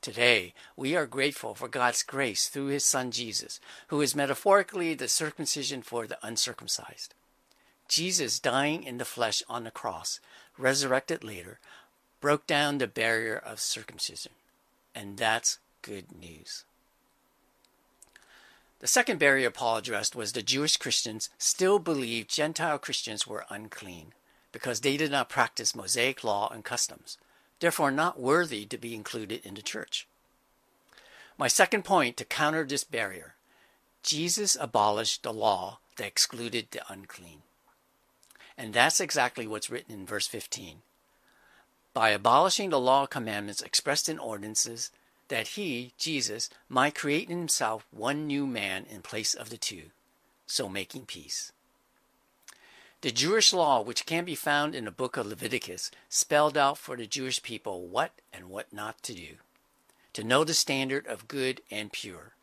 Today, 0.00 0.54
we 0.76 0.96
are 0.96 1.06
grateful 1.06 1.54
for 1.54 1.68
God's 1.68 2.02
grace 2.02 2.48
through 2.48 2.68
His 2.68 2.84
Son 2.84 3.10
Jesus, 3.10 3.60
who 3.88 4.00
is 4.00 4.14
metaphorically 4.14 4.94
the 4.94 5.08
circumcision 5.08 5.82
for 5.82 6.06
the 6.06 6.18
uncircumcised. 6.22 7.14
Jesus, 7.90 8.38
dying 8.38 8.84
in 8.84 8.98
the 8.98 9.04
flesh 9.04 9.42
on 9.48 9.64
the 9.64 9.70
cross, 9.72 10.20
resurrected 10.56 11.24
later, 11.24 11.58
broke 12.20 12.46
down 12.46 12.78
the 12.78 12.86
barrier 12.86 13.36
of 13.36 13.58
circumcision. 13.58 14.30
And 14.94 15.16
that's 15.16 15.58
good 15.82 16.12
news. 16.16 16.64
The 18.78 18.86
second 18.86 19.18
barrier 19.18 19.50
Paul 19.50 19.78
addressed 19.78 20.14
was 20.14 20.32
the 20.32 20.42
Jewish 20.42 20.76
Christians 20.76 21.30
still 21.36 21.80
believed 21.80 22.30
Gentile 22.30 22.78
Christians 22.78 23.26
were 23.26 23.44
unclean 23.50 24.12
because 24.52 24.82
they 24.82 24.96
did 24.96 25.10
not 25.10 25.28
practice 25.28 25.74
Mosaic 25.74 26.22
law 26.22 26.48
and 26.48 26.64
customs, 26.64 27.18
therefore 27.58 27.90
not 27.90 28.20
worthy 28.20 28.64
to 28.66 28.78
be 28.78 28.94
included 28.94 29.44
in 29.44 29.54
the 29.54 29.62
church. 29.62 30.06
My 31.36 31.48
second 31.48 31.84
point 31.84 32.16
to 32.18 32.24
counter 32.24 32.64
this 32.64 32.84
barrier 32.84 33.34
Jesus 34.04 34.56
abolished 34.60 35.24
the 35.24 35.32
law 35.32 35.80
that 35.96 36.06
excluded 36.06 36.68
the 36.70 36.82
unclean. 36.88 37.42
And 38.60 38.74
that's 38.74 39.00
exactly 39.00 39.46
what's 39.46 39.70
written 39.70 39.94
in 39.94 40.04
verse 40.04 40.26
15. 40.26 40.82
By 41.94 42.10
abolishing 42.10 42.68
the 42.68 42.78
law 42.78 43.06
commandments 43.06 43.62
expressed 43.62 44.06
in 44.06 44.18
ordinances, 44.18 44.90
that 45.28 45.56
he, 45.56 45.94
Jesus, 45.96 46.50
might 46.68 46.94
create 46.94 47.30
in 47.30 47.38
himself 47.38 47.86
one 47.90 48.26
new 48.26 48.46
man 48.46 48.84
in 48.90 49.00
place 49.00 49.32
of 49.32 49.48
the 49.48 49.56
two, 49.56 49.84
so 50.46 50.68
making 50.68 51.06
peace. 51.06 51.52
The 53.00 53.10
Jewish 53.10 53.54
law, 53.54 53.80
which 53.80 54.04
can 54.04 54.26
be 54.26 54.34
found 54.34 54.74
in 54.74 54.84
the 54.84 54.90
book 54.90 55.16
of 55.16 55.26
Leviticus, 55.26 55.90
spelled 56.10 56.58
out 56.58 56.76
for 56.76 56.98
the 56.98 57.06
Jewish 57.06 57.42
people 57.42 57.86
what 57.86 58.12
and 58.30 58.50
what 58.50 58.70
not 58.74 59.02
to 59.04 59.14
do, 59.14 59.36
to 60.12 60.22
know 60.22 60.44
the 60.44 60.52
standard 60.52 61.06
of 61.06 61.28
good 61.28 61.62
and 61.70 61.90
pure, 61.90 62.34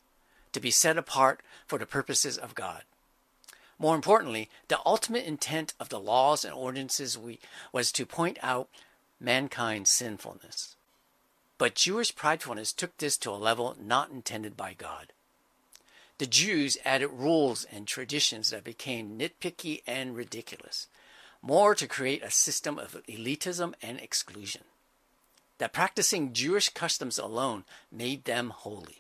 to 0.52 0.60
be 0.60 0.72
set 0.72 0.98
apart 0.98 1.42
for 1.68 1.78
the 1.78 1.86
purposes 1.86 2.40
of 2.40 2.56
God. 2.56 2.82
More 3.80 3.96
importantly, 3.96 4.50
the 4.68 4.80
ultimate 4.86 5.26
intent 5.26 5.74
of 5.80 5.90
the 5.90 6.00
laws 6.00 6.44
and 6.44 6.54
ordinances 6.54 7.18
we, 7.18 7.40
was 7.72 7.92
to 7.92 8.06
point 8.06 8.38
out 8.42 8.70
mankind's 9.20 9.90
sinfulness. 9.90 10.76
But 11.58 11.76
Jewish 11.76 12.16
pridefulness 12.16 12.76
took 12.76 12.98
this 12.98 13.18
to 13.18 13.32
a 13.32 13.34
level 13.34 13.76
not 13.80 14.12
intended 14.12 14.56
by 14.56 14.74
God. 14.74 15.14
The 16.18 16.28
Jews 16.28 16.78
added 16.84 17.10
rules 17.10 17.66
and 17.66 17.88
traditions 17.88 18.50
that 18.50 18.64
became 18.64 19.20
nitpicky 19.20 19.84
and 19.86 20.16
ridiculous, 20.16 20.88
more 21.42 21.76
to 21.76 21.88
create 21.88 22.24
a 22.24 22.32
system 22.32 22.80
of 22.80 22.98
elitism 23.08 23.74
and 23.82 24.00
exclusion. 24.00 24.64
That 25.60 25.74
practicing 25.74 26.34
Jewish 26.34 26.70
customs 26.70 27.20
alone 27.20 27.66
made 27.92 28.26
them 28.26 28.50
holy, 28.50 28.98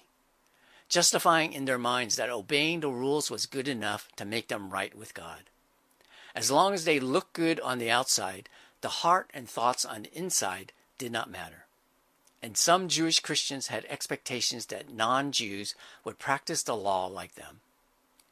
justifying 0.89 1.53
in 1.53 1.65
their 1.65 1.77
minds 1.77 2.15
that 2.15 2.29
obeying 2.29 2.79
the 2.79 2.89
rules 2.89 3.29
was 3.29 3.45
good 3.45 3.67
enough 3.67 4.07
to 4.15 4.25
make 4.25 4.47
them 4.47 4.69
right 4.69 4.95
with 4.95 5.13
God. 5.13 5.43
As 6.35 6.51
long 6.51 6.73
as 6.73 6.85
they 6.85 6.99
looked 6.99 7.33
good 7.33 7.59
on 7.59 7.79
the 7.79 7.91
outside, 7.91 8.49
the 8.81 8.89
heart 8.89 9.29
and 9.33 9.49
thoughts 9.49 9.85
on 9.85 10.03
the 10.03 10.13
inside 10.13 10.71
did 10.97 11.11
not 11.11 11.29
matter 11.29 11.67
and 12.41 12.55
some 12.55 12.87
Jewish 12.87 13.19
Christians 13.19 13.67
had 13.67 13.85
expectations 13.89 14.67
that 14.67 14.93
non 14.93 15.31
Jews 15.31 15.75
would 16.03 16.19
practice 16.19 16.63
the 16.63 16.75
law 16.75 17.07
like 17.07 17.35
them. 17.35 17.61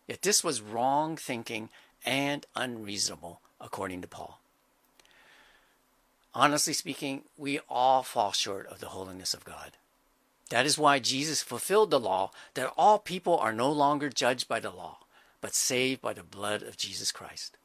Yet 0.08 0.22
this 0.22 0.44
was 0.44 0.62
wrong 0.62 1.18
thinking 1.18 1.70
and 2.06 2.46
unreasonable, 2.56 3.42
according 3.60 4.02
to 4.02 4.08
Paul. 4.08 4.40
Honestly 6.34 6.74
speaking, 6.74 7.24
we 7.38 7.60
all 7.70 8.04
fall 8.04 8.32
short 8.32 8.68
of 8.68 8.80
the 8.80 8.90
holiness 8.90 9.34
of 9.34 9.46
God. 9.46 9.72
That 10.50 10.66
is 10.66 10.78
why 10.78 11.00
Jesus 11.00 11.42
fulfilled 11.42 11.92
the 11.92 12.00
law 12.00 12.32
that 12.54 12.72
all 12.78 13.00
people 13.00 13.38
are 13.38 13.54
no 13.54 13.72
longer 13.72 14.10
judged 14.10 14.48
by 14.48 14.60
the 14.60 14.70
law, 14.70 15.00
but 15.42 15.56
saved 15.56 16.02
by 16.02 16.14
the 16.14 16.24
blood 16.24 16.62
of 16.62 16.78
Jesus 16.78 17.12
Christ. 17.12 17.58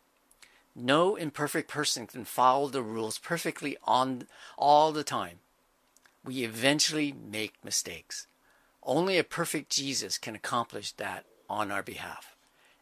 No 0.75 1.16
imperfect 1.16 1.68
person 1.68 2.06
can 2.06 2.25
follow 2.25 2.68
the 2.68 2.82
rules 2.82 3.18
perfectly 3.18 3.76
on 3.84 4.26
all 4.56 4.92
the 4.92 5.04
time 5.04 5.40
we 6.25 6.44
eventually 6.44 7.12
make 7.12 7.64
mistakes. 7.64 8.26
Only 8.82 9.18
a 9.18 9.25
perfect 9.25 9.70
Jesus 9.70 10.18
can 10.18 10.34
accomplish 10.34 10.92
that 10.92 11.25
on 11.49 11.70
our 11.70 11.82
behalf. 11.82 12.37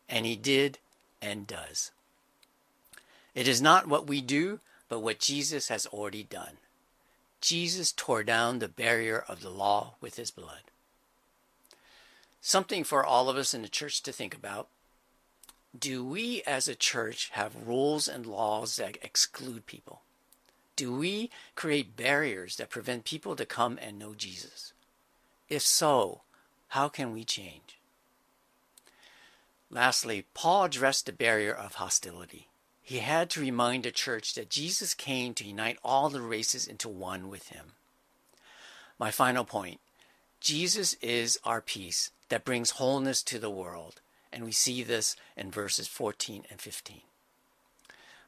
And 0.08 0.26
he 0.26 0.36
did 0.36 0.78
and 1.20 1.46
does. 1.46 1.90
It 3.34 3.46
is 3.46 3.60
not 3.60 3.86
what 3.86 4.06
we 4.06 4.20
do, 4.20 4.60
but 4.88 5.00
what 5.00 5.18
Jesus 5.18 5.68
has 5.68 5.86
already 5.86 6.22
done. 6.22 6.58
Jesus 7.40 7.92
tore 7.92 8.24
down 8.24 8.58
the 8.58 8.68
barrier 8.68 9.18
of 9.18 9.42
the 9.42 9.50
law 9.50 9.94
with 10.00 10.16
his 10.16 10.30
blood. 10.30 10.62
Something 12.40 12.84
for 12.84 13.04
all 13.04 13.28
of 13.28 13.36
us 13.36 13.54
in 13.54 13.62
the 13.62 13.68
church 13.68 14.02
to 14.02 14.12
think 14.12 14.34
about. 14.34 14.68
Do 15.78 16.04
we 16.04 16.42
as 16.42 16.66
a 16.66 16.74
church 16.74 17.30
have 17.32 17.66
rules 17.66 18.08
and 18.08 18.26
laws 18.26 18.76
that 18.76 18.98
exclude 19.02 19.66
people? 19.66 20.02
Do 20.76 20.94
we 20.94 21.30
create 21.54 21.96
barriers 21.96 22.56
that 22.56 22.70
prevent 22.70 23.04
people 23.04 23.36
to 23.36 23.44
come 23.44 23.78
and 23.80 23.98
know 23.98 24.14
Jesus? 24.14 24.72
If 25.48 25.62
so, 25.62 26.22
how 26.68 26.88
can 26.88 27.12
we 27.12 27.24
change? 27.24 27.78
Lastly, 29.70 30.24
Paul 30.34 30.64
addressed 30.64 31.06
the 31.06 31.12
barrier 31.12 31.52
of 31.52 31.74
hostility. 31.74 32.47
He 32.88 33.00
had 33.00 33.28
to 33.30 33.40
remind 33.42 33.84
the 33.84 33.90
church 33.90 34.32
that 34.32 34.48
Jesus 34.48 34.94
came 34.94 35.34
to 35.34 35.44
unite 35.44 35.76
all 35.84 36.08
the 36.08 36.22
races 36.22 36.66
into 36.66 36.88
one 36.88 37.28
with 37.28 37.50
him. 37.50 37.72
My 38.98 39.10
final 39.10 39.44
point 39.44 39.80
Jesus 40.40 40.94
is 41.02 41.38
our 41.44 41.60
peace 41.60 42.12
that 42.30 42.46
brings 42.46 42.70
wholeness 42.70 43.22
to 43.24 43.38
the 43.38 43.50
world, 43.50 44.00
and 44.32 44.42
we 44.42 44.52
see 44.52 44.82
this 44.82 45.16
in 45.36 45.50
verses 45.50 45.86
14 45.86 46.44
and 46.48 46.62
15. 46.62 47.02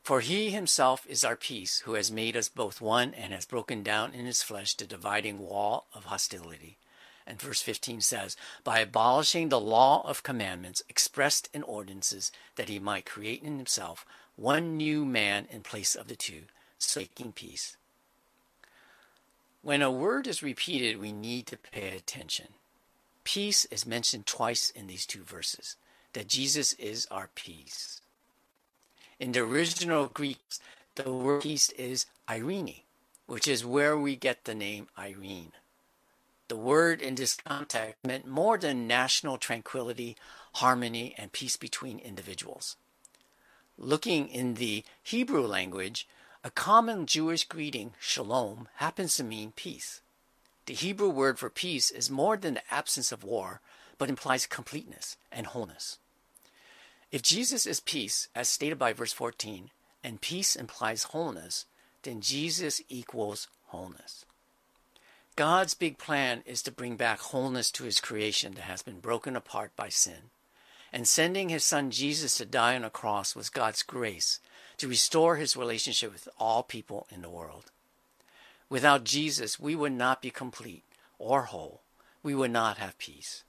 For 0.02 0.20
he 0.20 0.50
himself 0.50 1.06
is 1.08 1.24
our 1.24 1.36
peace, 1.36 1.78
who 1.86 1.94
has 1.94 2.12
made 2.12 2.36
us 2.36 2.50
both 2.50 2.82
one 2.82 3.14
and 3.14 3.32
has 3.32 3.46
broken 3.46 3.82
down 3.82 4.12
in 4.12 4.26
his 4.26 4.42
flesh 4.42 4.74
the 4.74 4.84
dividing 4.84 5.38
wall 5.38 5.86
of 5.94 6.04
hostility. 6.04 6.76
And 7.26 7.40
verse 7.40 7.62
15 7.62 8.02
says, 8.02 8.36
By 8.62 8.80
abolishing 8.80 9.48
the 9.48 9.60
law 9.60 10.06
of 10.06 10.22
commandments 10.22 10.82
expressed 10.88 11.48
in 11.54 11.62
ordinances, 11.62 12.30
that 12.56 12.68
he 12.68 12.78
might 12.78 13.06
create 13.06 13.42
in 13.42 13.56
himself 13.56 14.04
one 14.40 14.78
new 14.78 15.04
man 15.04 15.46
in 15.50 15.60
place 15.60 15.94
of 15.94 16.08
the 16.08 16.16
two, 16.16 16.44
making 16.96 17.30
peace. 17.30 17.76
When 19.60 19.82
a 19.82 19.90
word 19.90 20.26
is 20.26 20.42
repeated, 20.42 20.98
we 20.98 21.12
need 21.12 21.46
to 21.48 21.58
pay 21.58 21.94
attention. 21.94 22.46
Peace 23.22 23.66
is 23.66 23.84
mentioned 23.84 24.24
twice 24.24 24.70
in 24.70 24.86
these 24.86 25.04
two 25.04 25.22
verses, 25.22 25.76
that 26.14 26.26
Jesus 26.26 26.72
is 26.74 27.06
our 27.10 27.28
peace. 27.34 28.00
In 29.18 29.32
the 29.32 29.40
original 29.40 30.06
Greek, 30.06 30.38
the 30.94 31.12
word 31.12 31.42
peace 31.42 31.68
is 31.72 32.06
Irene, 32.26 32.80
which 33.26 33.46
is 33.46 33.66
where 33.66 33.98
we 33.98 34.16
get 34.16 34.44
the 34.44 34.54
name 34.54 34.88
Irene. 34.98 35.52
The 36.48 36.56
word 36.56 37.02
in 37.02 37.14
this 37.14 37.34
context 37.34 37.96
meant 38.02 38.26
more 38.26 38.56
than 38.56 38.88
national 38.88 39.36
tranquility, 39.36 40.16
harmony, 40.54 41.14
and 41.18 41.30
peace 41.30 41.58
between 41.58 41.98
individuals. 41.98 42.76
Looking 43.82 44.28
in 44.28 44.54
the 44.54 44.84
Hebrew 45.02 45.46
language, 45.46 46.06
a 46.44 46.50
common 46.50 47.06
Jewish 47.06 47.44
greeting, 47.44 47.94
shalom, 47.98 48.68
happens 48.74 49.16
to 49.16 49.24
mean 49.24 49.52
peace. 49.56 50.02
The 50.66 50.74
Hebrew 50.74 51.08
word 51.08 51.38
for 51.38 51.48
peace 51.48 51.90
is 51.90 52.10
more 52.10 52.36
than 52.36 52.54
the 52.54 52.74
absence 52.74 53.10
of 53.10 53.24
war, 53.24 53.62
but 53.96 54.10
implies 54.10 54.46
completeness 54.46 55.16
and 55.32 55.46
wholeness. 55.46 55.96
If 57.10 57.22
Jesus 57.22 57.64
is 57.64 57.80
peace, 57.80 58.28
as 58.34 58.50
stated 58.50 58.78
by 58.78 58.92
verse 58.92 59.14
14, 59.14 59.70
and 60.04 60.20
peace 60.20 60.56
implies 60.56 61.04
wholeness, 61.04 61.64
then 62.02 62.20
Jesus 62.20 62.82
equals 62.90 63.48
wholeness. 63.68 64.26
God's 65.36 65.72
big 65.72 65.96
plan 65.96 66.42
is 66.44 66.60
to 66.64 66.70
bring 66.70 66.96
back 66.96 67.20
wholeness 67.20 67.70
to 67.70 67.84
his 67.84 67.98
creation 67.98 68.52
that 68.56 68.64
has 68.64 68.82
been 68.82 69.00
broken 69.00 69.36
apart 69.36 69.74
by 69.74 69.88
sin. 69.88 70.28
And 70.92 71.06
sending 71.06 71.48
his 71.48 71.64
son 71.64 71.90
Jesus 71.90 72.36
to 72.38 72.44
die 72.44 72.74
on 72.74 72.84
a 72.84 72.90
cross 72.90 73.36
was 73.36 73.48
God's 73.48 73.82
grace 73.82 74.40
to 74.78 74.88
restore 74.88 75.36
his 75.36 75.56
relationship 75.56 76.12
with 76.12 76.28
all 76.38 76.62
people 76.62 77.06
in 77.10 77.22
the 77.22 77.30
world. 77.30 77.70
Without 78.68 79.04
Jesus, 79.04 79.60
we 79.60 79.74
would 79.74 79.92
not 79.92 80.22
be 80.22 80.30
complete 80.30 80.84
or 81.18 81.42
whole. 81.42 81.82
We 82.22 82.34
would 82.34 82.50
not 82.50 82.78
have 82.78 82.98
peace. 82.98 83.44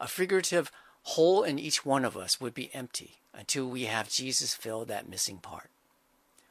A 0.00 0.08
figurative 0.08 0.72
hole 1.02 1.42
in 1.42 1.58
each 1.58 1.84
one 1.84 2.04
of 2.04 2.16
us 2.16 2.40
would 2.40 2.54
be 2.54 2.74
empty 2.74 3.16
until 3.32 3.68
we 3.68 3.84
have 3.84 4.08
Jesus 4.08 4.54
fill 4.54 4.84
that 4.86 5.08
missing 5.08 5.38
part. 5.38 5.70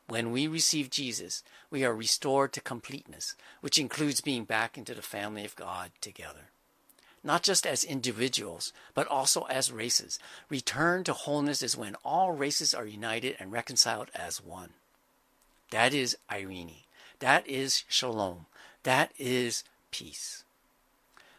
When 0.07 0.31
we 0.31 0.47
receive 0.47 0.89
Jesus, 0.89 1.43
we 1.69 1.83
are 1.83 1.95
restored 1.95 2.53
to 2.53 2.61
completeness, 2.61 3.35
which 3.61 3.79
includes 3.79 4.21
being 4.21 4.43
back 4.43 4.77
into 4.77 4.93
the 4.93 5.01
family 5.01 5.45
of 5.45 5.55
God 5.55 5.91
together. 6.01 6.49
Not 7.23 7.43
just 7.43 7.65
as 7.65 7.83
individuals, 7.83 8.73
but 8.93 9.07
also 9.07 9.43
as 9.43 9.71
races. 9.71 10.19
Return 10.49 11.03
to 11.05 11.13
wholeness 11.13 11.63
is 11.63 11.77
when 11.77 11.95
all 12.03 12.31
races 12.31 12.73
are 12.73 12.85
united 12.85 13.37
and 13.39 13.51
reconciled 13.51 14.09
as 14.13 14.43
one. 14.43 14.71
That 15.71 15.93
is 15.93 16.17
Irene. 16.31 16.83
That 17.19 17.47
is 17.47 17.85
shalom. 17.87 18.47
That 18.83 19.11
is 19.17 19.63
peace. 19.91 20.43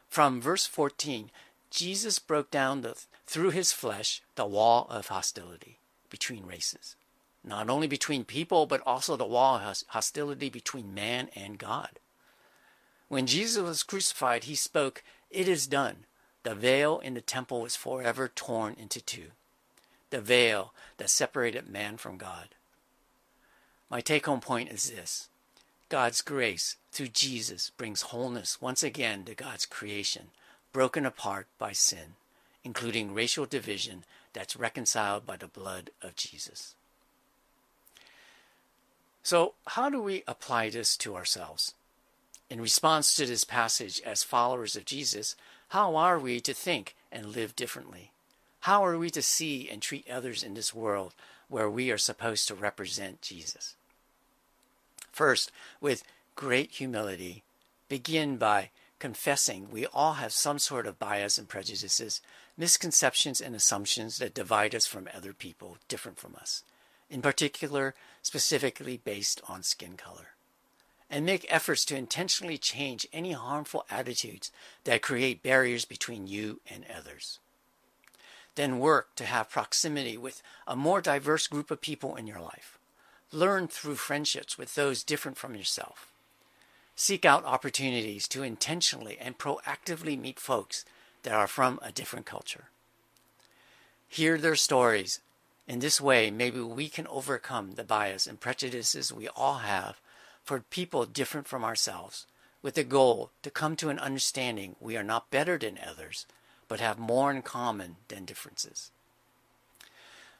From 0.08 0.40
verse 0.40 0.66
14, 0.66 1.30
Jesus 1.70 2.18
broke 2.18 2.50
down 2.50 2.80
the, 2.80 2.96
through 3.26 3.50
his 3.50 3.72
flesh 3.72 4.22
the 4.36 4.46
wall 4.46 4.86
of 4.88 5.08
hostility 5.08 5.78
between 6.08 6.46
races. 6.46 6.96
Not 7.42 7.68
only 7.68 7.86
between 7.86 8.24
people, 8.24 8.64
but 8.64 8.80
also 8.86 9.16
the 9.16 9.26
wall 9.26 9.56
of 9.56 9.82
hostility 9.88 10.48
between 10.48 10.94
man 10.94 11.28
and 11.34 11.58
God. 11.58 11.98
When 13.08 13.26
Jesus 13.26 13.62
was 13.62 13.82
crucified, 13.82 14.44
he 14.44 14.54
spoke, 14.54 15.02
It 15.30 15.48
is 15.48 15.66
done. 15.66 16.04
The 16.42 16.54
veil 16.54 16.98
in 16.98 17.14
the 17.14 17.20
temple 17.20 17.62
was 17.62 17.76
forever 17.76 18.28
torn 18.28 18.74
into 18.74 19.00
two. 19.00 19.28
The 20.10 20.20
veil 20.20 20.72
that 20.98 21.10
separated 21.10 21.68
man 21.68 21.96
from 21.96 22.18
God. 22.18 22.54
My 23.90 24.00
take 24.00 24.26
home 24.26 24.40
point 24.40 24.70
is 24.70 24.90
this 24.90 25.28
God's 25.88 26.22
grace 26.22 26.76
through 26.92 27.08
Jesus 27.08 27.70
brings 27.76 28.02
wholeness 28.02 28.60
once 28.60 28.82
again 28.82 29.24
to 29.24 29.34
God's 29.34 29.66
creation, 29.66 30.28
broken 30.72 31.06
apart 31.06 31.46
by 31.58 31.72
sin, 31.72 32.14
including 32.62 33.14
racial 33.14 33.46
division 33.46 34.04
that's 34.32 34.56
reconciled 34.56 35.26
by 35.26 35.36
the 35.36 35.46
blood 35.46 35.90
of 36.02 36.16
Jesus. 36.16 36.74
So, 39.22 39.54
how 39.68 39.88
do 39.88 40.00
we 40.00 40.22
apply 40.26 40.70
this 40.70 40.96
to 40.98 41.16
ourselves? 41.16 41.74
In 42.50 42.60
response 42.60 43.14
to 43.14 43.26
this 43.26 43.44
passage, 43.44 44.00
as 44.04 44.22
followers 44.22 44.76
of 44.76 44.84
Jesus, 44.84 45.34
how 45.68 45.96
are 45.96 46.18
we 46.18 46.40
to 46.40 46.54
think 46.54 46.94
and 47.10 47.26
live 47.26 47.56
differently? 47.56 48.10
How 48.60 48.84
are 48.84 48.98
we 48.98 49.10
to 49.10 49.22
see 49.22 49.68
and 49.68 49.82
treat 49.82 50.08
others 50.08 50.42
in 50.42 50.54
this 50.54 50.74
world 50.74 51.14
where 51.48 51.68
we 51.68 51.90
are 51.90 51.98
supposed 51.98 52.48
to 52.48 52.54
represent 52.54 53.22
Jesus? 53.22 53.76
First, 55.10 55.52
with 55.80 56.04
great 56.34 56.72
humility, 56.72 57.42
begin 57.88 58.36
by 58.36 58.70
confessing 58.98 59.68
we 59.70 59.86
all 59.86 60.14
have 60.14 60.32
some 60.32 60.58
sort 60.58 60.86
of 60.86 60.98
bias 60.98 61.38
and 61.38 61.48
prejudices, 61.48 62.20
misconceptions 62.56 63.40
and 63.40 63.54
assumptions 63.54 64.18
that 64.18 64.34
divide 64.34 64.74
us 64.74 64.86
from 64.86 65.08
other 65.14 65.32
people 65.32 65.78
different 65.88 66.18
from 66.18 66.34
us, 66.36 66.62
in 67.10 67.20
particular, 67.20 67.94
specifically 68.22 68.96
based 68.96 69.40
on 69.48 69.62
skin 69.62 69.96
color. 69.96 70.33
And 71.14 71.24
make 71.24 71.46
efforts 71.48 71.84
to 71.84 71.96
intentionally 71.96 72.58
change 72.58 73.06
any 73.12 73.30
harmful 73.30 73.86
attitudes 73.88 74.50
that 74.82 75.00
create 75.00 75.44
barriers 75.44 75.84
between 75.84 76.26
you 76.26 76.60
and 76.68 76.84
others. 76.90 77.38
Then 78.56 78.80
work 78.80 79.14
to 79.14 79.24
have 79.24 79.48
proximity 79.48 80.16
with 80.16 80.42
a 80.66 80.74
more 80.74 81.00
diverse 81.00 81.46
group 81.46 81.70
of 81.70 81.80
people 81.80 82.16
in 82.16 82.26
your 82.26 82.40
life 82.40 82.78
Learn 83.34 83.66
through 83.66 83.96
friendships 83.96 84.56
with 84.56 84.76
those 84.76 85.02
different 85.02 85.36
from 85.36 85.56
yourself. 85.56 86.06
Seek 86.94 87.24
out 87.24 87.44
opportunities 87.44 88.28
to 88.28 88.44
intentionally 88.44 89.18
and 89.20 89.36
proactively 89.36 90.16
meet 90.16 90.38
folks 90.38 90.84
that 91.24 91.34
are 91.34 91.48
from 91.48 91.80
a 91.82 91.90
different 91.90 92.26
culture. 92.26 92.66
Hear 94.08 94.38
their 94.38 94.54
stories. 94.54 95.18
In 95.66 95.80
this 95.80 96.00
way, 96.00 96.30
maybe 96.30 96.60
we 96.60 96.88
can 96.88 97.08
overcome 97.08 97.72
the 97.72 97.82
bias 97.82 98.28
and 98.28 98.38
prejudices 98.38 99.12
we 99.12 99.26
all 99.26 99.58
have 99.58 100.00
for 100.44 100.60
people 100.60 101.06
different 101.06 101.48
from 101.48 101.64
ourselves, 101.64 102.26
with 102.62 102.74
the 102.74 102.84
goal 102.84 103.30
to 103.42 103.50
come 103.50 103.76
to 103.76 103.88
an 103.88 103.98
understanding 103.98 104.76
we 104.80 104.96
are 104.96 105.02
not 105.02 105.30
better 105.30 105.58
than 105.58 105.78
others, 105.84 106.26
but 106.68 106.80
have 106.80 106.98
more 106.98 107.30
in 107.30 107.42
common 107.42 107.96
than 108.08 108.24
differences. 108.24 108.90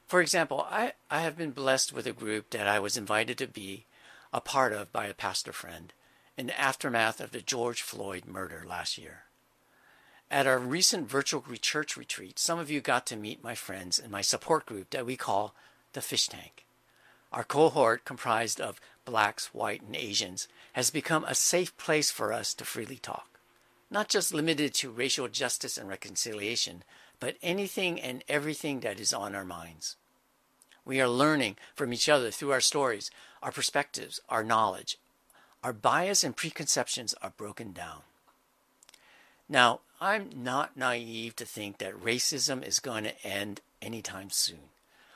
For 0.07 0.21
example, 0.21 0.67
I, 0.71 0.93
I 1.11 1.21
have 1.21 1.37
been 1.37 1.51
blessed 1.51 1.93
with 1.93 2.07
a 2.07 2.13
group 2.13 2.51
that 2.51 2.67
I 2.67 2.79
was 2.79 2.97
invited 2.97 3.39
to 3.39 3.47
be 3.47 3.87
a 4.33 4.41
part 4.41 4.73
of 4.73 4.93
by 4.93 5.07
a 5.07 5.15
pastor 5.15 5.53
friend 5.53 5.93
in 6.37 6.47
the 6.47 6.61
aftermath 6.61 7.21
of 7.21 7.31
the 7.31 7.41
George 7.41 7.83
Floyd 7.83 8.27
murder 8.27 8.65
last 8.67 8.99
year. 8.99 9.23
At 10.31 10.47
our 10.47 10.59
recent 10.59 11.09
virtual 11.09 11.43
church 11.61 11.97
retreat, 11.97 12.39
some 12.39 12.59
of 12.59 12.71
you 12.71 12.81
got 12.81 13.07
to 13.07 13.17
meet 13.17 13.45
my 13.45 13.55
friends 13.55 13.99
in 13.99 14.11
my 14.11 14.21
support 14.21 14.67
group 14.67 14.91
that 14.91 15.07
we 15.07 15.17
call 15.17 15.55
the 15.93 16.03
Fish 16.03 16.29
Tank. 16.29 16.65
Our 17.33 17.45
cohort, 17.45 18.05
comprised 18.05 18.61
of 18.61 18.81
blacks, 19.05 19.47
white, 19.55 19.83
and 19.83 19.95
Asians, 19.95 20.49
has 20.75 20.91
become 20.91 21.25
a 21.25 21.35
safe 21.35 21.77
place 21.77 22.11
for 22.11 22.33
us 22.33 22.55
to 22.55 22.65
freely 22.65 22.97
talk, 22.97 23.39
not 23.91 24.09
just 24.09 24.35
limited 24.35 24.75
to 24.75 24.91
racial 24.91 25.29
justice 25.29 25.79
and 25.79 25.89
reconciliation, 25.89 26.83
but 27.21 27.37
anything 27.43 28.01
and 28.01 28.25
everything 28.29 28.81
that 28.81 29.01
is 29.01 29.13
on 29.13 29.35
our 29.35 29.45
minds. 29.45 29.97
We 30.85 31.01
are 31.01 31.09
learning 31.09 31.57
from 31.75 31.93
each 31.93 32.09
other 32.09 32.31
through 32.31 32.53
our 32.53 32.61
stories, 32.61 33.11
our 33.43 33.53
perspectives, 33.53 34.21
our 34.29 34.45
knowledge. 34.45 34.99
Our 35.63 35.73
bias 35.73 36.23
and 36.23 36.37
preconceptions 36.37 37.15
are 37.23 37.33
broken 37.37 37.73
down. 37.73 38.03
Now, 39.49 39.81
I'm 40.01 40.29
not 40.37 40.77
naive 40.77 41.37
to 41.37 41.47
think 41.47 41.79
that 41.79 41.99
racism 41.99 42.67
is 42.67 42.81
going 42.81 43.05
to 43.05 43.27
end 43.27 43.63
anytime 43.81 44.29
soon, 44.31 44.69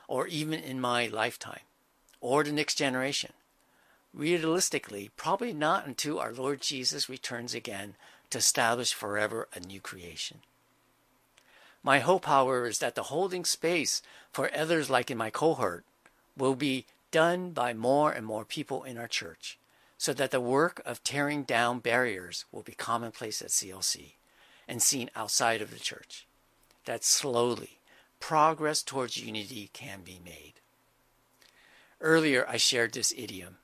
or 0.07 0.27
even 0.27 0.61
in 0.61 0.81
my 0.81 1.07
lifetime, 1.09 1.61
or 2.21 2.45
the 2.45 2.53
next 2.53 2.77
generation. 2.77 3.33
Realistically, 4.15 5.11
probably 5.17 5.53
not 5.53 5.87
until 5.87 6.19
our 6.19 6.33
Lord 6.33 6.61
Jesus 6.61 7.09
returns 7.09 7.55
again 7.55 7.95
to 8.31 8.39
establish 8.39 8.93
forever 8.93 9.49
a 9.55 9.61
new 9.61 9.81
creation. 9.81 10.39
My 11.83 12.01
hope, 12.01 12.25
however, 12.25 12.67
is 12.67 12.79
that 12.81 12.95
the 12.95 13.05
holding 13.05 13.45
space 13.45 14.03
for 14.33 14.51
others 14.55 14.91
like 14.91 15.11
in 15.11 15.19
my 15.19 15.31
cohort 15.31 15.85
will 16.37 16.55
be 16.55 16.87
done 17.11 17.51
by 17.51 17.73
more 17.73 18.13
and 18.13 18.27
more 18.27 18.45
people 18.45 18.83
in 18.85 18.99
our 18.99 19.09
church, 19.09 19.59
so 19.97 20.13
that 20.13 20.31
the 20.31 20.41
work 20.41 20.83
of 20.85 21.03
tearing 21.03 21.45
down 21.45 21.79
barriers 21.79 22.45
will 22.53 22.63
be 22.63 22.73
commonplace 22.73 23.41
at 23.41 23.49
CLC 23.49 24.13
and 24.67 24.83
seen 24.83 25.11
outside 25.17 25.63
of 25.63 25.71
the 25.71 25.79
church. 25.79 26.27
That 26.85 27.05
slowly 27.05 27.79
progress 28.21 28.83
towards 28.83 29.17
unity 29.17 29.71
can 29.73 30.03
be 30.03 30.21
made. 30.25 30.55
Earlier, 32.01 32.47
I 32.49 32.57
shared 32.57 32.93
this 32.93 33.13
idiom 33.17 33.59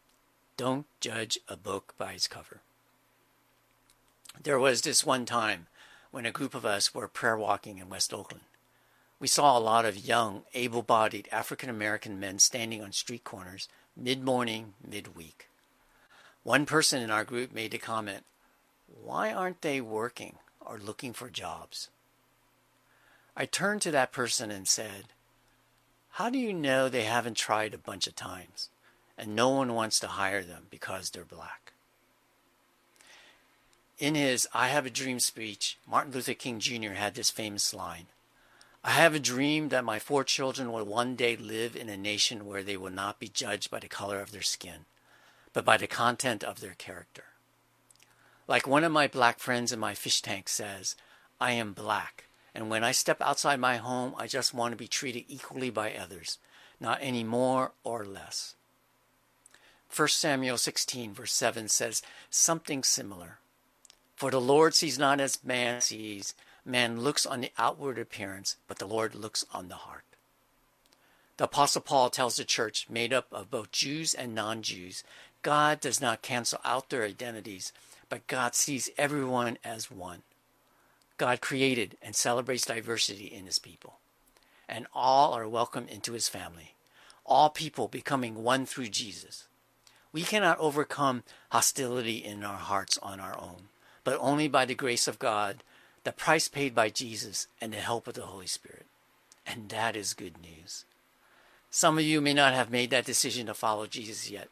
don't 0.57 0.87
judge 1.01 1.39
a 1.49 1.57
book 1.57 1.95
by 1.99 2.13
its 2.13 2.29
cover. 2.29 2.61
There 4.41 4.59
was 4.59 4.83
this 4.83 5.05
one 5.05 5.25
time 5.25 5.67
when 6.11 6.27
a 6.27 6.33
group 6.33 6.55
of 6.55 6.65
us 6.65 6.95
were 6.95 7.09
prayer 7.09 7.37
walking 7.37 7.79
in 7.79 7.89
West 7.89 8.13
Oakland. 8.13 8.45
We 9.19 9.27
saw 9.27 9.57
a 9.57 9.61
lot 9.61 9.85
of 9.85 10.07
young, 10.07 10.43
able 10.55 10.83
bodied 10.83 11.29
African 11.33 11.71
American 11.71 12.21
men 12.21 12.39
standing 12.39 12.83
on 12.83 12.93
street 12.93 13.25
corners 13.25 13.69
mid 13.97 14.23
morning, 14.23 14.75
mid 14.87 15.17
week. 15.17 15.49
One 16.43 16.67
person 16.67 17.03
in 17.03 17.11
our 17.11 17.25
group 17.25 17.53
made 17.53 17.71
the 17.71 17.79
comment, 17.79 18.25
Why 19.03 19.33
aren't 19.33 19.63
they 19.63 19.81
working 19.81 20.37
or 20.61 20.79
looking 20.79 21.13
for 21.13 21.31
jobs? 21.31 21.89
I 23.37 23.47
turned 23.47 23.83
to 23.83 23.91
that 23.93 24.13
person 24.13 24.51
and 24.51 24.69
said, 24.69 25.07
How 26.11 26.31
do 26.31 26.39
you 26.39 26.53
know 26.53 26.89
they 26.89 27.05
haven't 27.05 27.37
tried 27.37 27.75
a 27.75 27.79
bunch 27.79 28.07
of 28.07 28.15
times 28.15 28.69
and 29.17 29.35
no 29.35 29.51
one 29.51 29.75
wants 29.75 30.01
to 30.01 30.07
hire 30.07 30.43
them 30.43 30.67
because 30.71 31.11
they're 31.11 31.25
black? 31.25 31.73
In 33.99 34.15
his 34.15 34.49
I 34.53 34.69
Have 34.69 34.87
a 34.87 34.91
Dream 34.91 35.21
speech, 35.21 35.79
Martin 35.87 36.13
Luther 36.13 36.35
King 36.35 36.59
Jr. 36.59 36.93
had 36.93 37.15
this 37.15 37.31
famous 37.31 37.73
line 37.73 38.07
I 38.87 38.91
have 38.91 39.15
a 39.15 39.19
dream 39.19 39.71
that 39.71 39.83
my 39.83 39.99
four 39.99 40.25
children 40.25 40.71
will 40.71 40.85
one 40.85 41.17
day 41.17 41.37
live 41.37 41.75
in 41.75 41.89
a 41.89 41.97
nation 41.97 42.45
where 42.45 42.63
they 42.63 42.77
will 42.77 42.91
not 42.91 43.19
be 43.19 43.29
judged 43.29 43.71
by 43.71 43.79
the 43.79 43.89
color 43.89 44.21
of 44.21 44.31
their 44.31 44.43
skin, 44.43 44.85
but 45.55 45.65
by 45.65 45.79
the 45.79 45.87
content 45.87 46.45
of 46.45 46.61
their 46.61 46.75
character. 46.75 47.25
Like 48.47 48.67
one 48.67 48.85
of 48.85 48.93
my 48.93 49.07
black 49.07 49.39
friends 49.39 49.73
in 49.73 49.81
my 49.81 49.95
fish 49.95 50.21
tank 50.21 50.51
says, 50.51 50.97
I 51.41 51.53
am 51.53 51.73
black, 51.73 52.25
and 52.55 52.69
when 52.69 52.85
I 52.85 52.93
step 52.93 53.23
outside 53.23 53.59
my 53.59 53.79
home, 53.79 54.15
I 54.19 54.27
just 54.27 54.53
want 54.53 54.73
to 54.73 54.77
be 54.77 54.87
treated 54.87 55.25
equally 55.29 55.71
by 55.71 55.95
others, 55.95 56.37
not 56.79 56.99
any 57.01 57.25
more 57.25 57.73
or 57.85 58.05
less. 58.05 58.55
1 59.97 60.09
Samuel 60.09 60.59
16, 60.59 61.15
verse 61.15 61.33
7 61.33 61.69
says 61.69 62.03
something 62.29 62.83
similar. 62.83 63.39
For 64.17 64.31
the 64.31 64.41
Lord 64.41 64.75
sees 64.75 64.99
not 64.99 65.21
as 65.21 65.45
man 65.45 65.81
sees, 65.81 66.35
man 66.65 67.01
looks 67.01 67.25
on 67.25 67.43
the 67.43 67.53
outward 67.59 67.99
appearance, 67.99 68.57
but 68.67 68.79
the 68.81 68.89
Lord 68.89 69.15
looks 69.15 69.45
on 69.53 69.69
the 69.69 69.77
heart. 69.77 70.03
The 71.37 71.45
Apostle 71.45 71.83
Paul 71.83 72.11
tells 72.11 72.37
the 72.37 72.45
church, 72.45 72.89
made 72.91 73.13
up 73.13 73.27
of 73.31 73.51
both 73.51 73.71
Jews 73.71 74.15
and 74.15 74.35
non 74.35 74.63
Jews, 74.63 75.05
God 75.43 75.79
does 75.79 76.01
not 76.01 76.23
cancel 76.23 76.61
out 76.65 76.91
their 76.91 77.05
identities, 77.05 77.73
but 78.09 78.27
God 78.27 78.57
sees 78.57 78.91
everyone 78.99 79.59
as 79.63 79.91
one. 79.91 80.23
God 81.19 81.41
created 81.41 81.97
and 82.03 82.17
celebrates 82.17 82.67
diversity 82.67 83.27
in 83.27 83.47
his 83.47 83.61
people, 83.61 83.99
and 84.69 84.87
all 84.93 85.35
are 85.35 85.49
welcome 85.49 85.87
into 85.87 86.15
his 86.15 86.29
family, 86.29 86.75
all 87.25 87.51
people 87.51 87.87
becoming 87.87 88.43
one 88.43 88.67
through 88.67 88.89
Jesus. 88.89 89.47
We 90.15 90.23
cannot 90.23 90.61
overcome 90.61 91.25
hostility 91.51 92.19
in 92.19 92.45
our 92.45 92.57
hearts 92.57 92.99
on 93.03 93.19
our 93.19 93.37
own, 93.37 93.65
but 94.05 94.17
only 94.21 94.47
by 94.47 94.65
the 94.65 94.77
grace 94.77 95.09
of 95.09 95.19
God, 95.19 95.65
the 96.05 96.13
price 96.13 96.47
paid 96.47 96.73
by 96.73 96.89
Jesus, 96.89 97.49
and 97.61 97.73
the 97.73 97.79
help 97.79 98.07
of 98.07 98.15
the 98.15 98.23
Holy 98.23 98.47
Spirit. 98.47 98.87
And 99.45 99.71
that 99.71 99.97
is 99.97 100.15
good 100.15 100.37
news. 100.41 100.85
Some 101.69 101.99
of 101.99 102.05
you 102.05 102.21
may 102.21 102.33
not 102.33 102.55
have 102.55 102.71
made 102.71 102.91
that 102.91 103.05
decision 103.05 103.47
to 103.47 103.55
follow 103.55 103.89
Jesus 103.89 104.31
yet. 104.31 104.49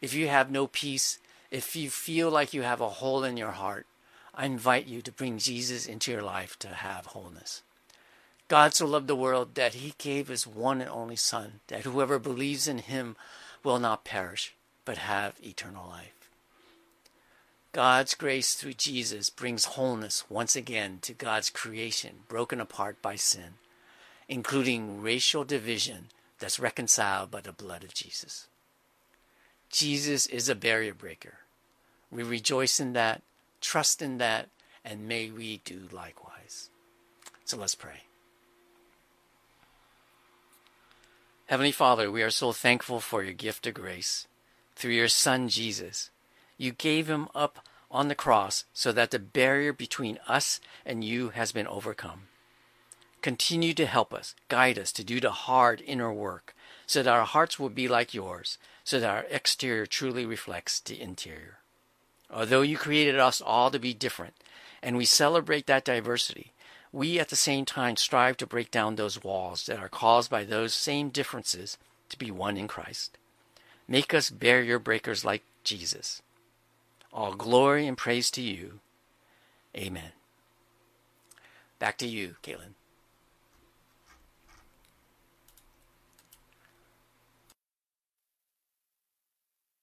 If 0.00 0.14
you 0.14 0.28
have 0.28 0.50
no 0.50 0.66
peace, 0.66 1.18
if 1.50 1.76
you 1.76 1.90
feel 1.90 2.30
like 2.30 2.54
you 2.54 2.62
have 2.62 2.80
a 2.80 2.88
hole 2.88 3.22
in 3.22 3.36
your 3.36 3.50
heart, 3.50 3.86
I 4.34 4.46
invite 4.46 4.86
you 4.86 5.02
to 5.02 5.12
bring 5.12 5.36
Jesus 5.36 5.84
into 5.84 6.10
your 6.10 6.22
life 6.22 6.58
to 6.60 6.68
have 6.68 7.04
wholeness. 7.04 7.60
God 8.48 8.72
so 8.72 8.86
loved 8.86 9.08
the 9.08 9.14
world 9.14 9.56
that 9.56 9.74
he 9.74 9.92
gave 9.98 10.28
his 10.28 10.46
one 10.46 10.80
and 10.80 10.88
only 10.88 11.16
Son, 11.16 11.60
that 11.66 11.82
whoever 11.82 12.18
believes 12.18 12.66
in 12.66 12.78
him 12.78 13.14
will 13.62 13.78
not 13.78 14.04
perish, 14.04 14.54
but 14.84 14.98
have 14.98 15.34
eternal 15.42 15.88
life. 15.88 16.30
God's 17.72 18.14
grace 18.14 18.54
through 18.54 18.74
Jesus 18.74 19.30
brings 19.30 19.64
wholeness 19.64 20.24
once 20.28 20.54
again 20.54 20.98
to 21.02 21.14
God's 21.14 21.48
creation 21.48 22.20
broken 22.28 22.60
apart 22.60 23.00
by 23.00 23.16
sin, 23.16 23.54
including 24.28 25.00
racial 25.00 25.44
division 25.44 26.08
that's 26.38 26.60
reconciled 26.60 27.30
by 27.30 27.40
the 27.40 27.52
blood 27.52 27.82
of 27.82 27.94
Jesus. 27.94 28.46
Jesus 29.70 30.26
is 30.26 30.50
a 30.50 30.54
barrier 30.54 30.92
breaker. 30.92 31.38
We 32.10 32.22
rejoice 32.22 32.78
in 32.78 32.92
that, 32.92 33.22
trust 33.62 34.02
in 34.02 34.18
that, 34.18 34.50
and 34.84 35.08
may 35.08 35.30
we 35.30 35.62
do 35.64 35.88
likewise. 35.90 36.68
So 37.46 37.56
let's 37.56 37.74
pray. 37.74 38.02
Heavenly 41.46 41.72
Father, 41.72 42.10
we 42.10 42.22
are 42.22 42.30
so 42.30 42.52
thankful 42.52 43.00
for 43.00 43.22
your 43.22 43.32
gift 43.32 43.66
of 43.66 43.74
grace 43.74 44.26
through 44.82 44.94
your 44.94 45.06
Son 45.06 45.48
Jesus. 45.48 46.10
You 46.58 46.72
gave 46.72 47.08
him 47.08 47.28
up 47.36 47.60
on 47.88 48.08
the 48.08 48.16
cross 48.16 48.64
so 48.74 48.90
that 48.90 49.12
the 49.12 49.20
barrier 49.20 49.72
between 49.72 50.18
us 50.26 50.58
and 50.84 51.04
you 51.04 51.28
has 51.28 51.52
been 51.52 51.68
overcome. 51.68 52.22
Continue 53.20 53.74
to 53.74 53.86
help 53.86 54.12
us, 54.12 54.34
guide 54.48 54.80
us 54.80 54.90
to 54.94 55.04
do 55.04 55.20
the 55.20 55.30
hard 55.30 55.80
inner 55.86 56.12
work, 56.12 56.52
so 56.84 57.00
that 57.00 57.14
our 57.14 57.24
hearts 57.24 57.60
will 57.60 57.68
be 57.68 57.86
like 57.86 58.12
yours, 58.12 58.58
so 58.82 58.98
that 58.98 59.08
our 59.08 59.24
exterior 59.30 59.86
truly 59.86 60.26
reflects 60.26 60.80
the 60.80 61.00
interior. 61.00 61.58
Although 62.28 62.62
you 62.62 62.76
created 62.76 63.20
us 63.20 63.40
all 63.40 63.70
to 63.70 63.78
be 63.78 63.94
different, 63.94 64.34
and 64.82 64.96
we 64.96 65.04
celebrate 65.04 65.68
that 65.68 65.84
diversity, 65.84 66.50
we 66.90 67.20
at 67.20 67.28
the 67.28 67.36
same 67.36 67.64
time 67.64 67.94
strive 67.94 68.36
to 68.38 68.48
break 68.48 68.72
down 68.72 68.96
those 68.96 69.22
walls 69.22 69.66
that 69.66 69.78
are 69.78 69.88
caused 69.88 70.28
by 70.28 70.42
those 70.42 70.74
same 70.74 71.10
differences 71.10 71.78
to 72.08 72.18
be 72.18 72.32
one 72.32 72.56
in 72.56 72.66
Christ. 72.66 73.16
Make 73.88 74.14
us 74.14 74.30
barrier 74.30 74.78
breakers 74.78 75.24
like 75.24 75.42
Jesus. 75.64 76.22
All 77.12 77.34
glory 77.34 77.86
and 77.86 77.96
praise 77.96 78.30
to 78.32 78.42
you. 78.42 78.80
Amen. 79.76 80.12
Back 81.78 81.98
to 81.98 82.06
you, 82.06 82.36
Caitlin. 82.42 82.74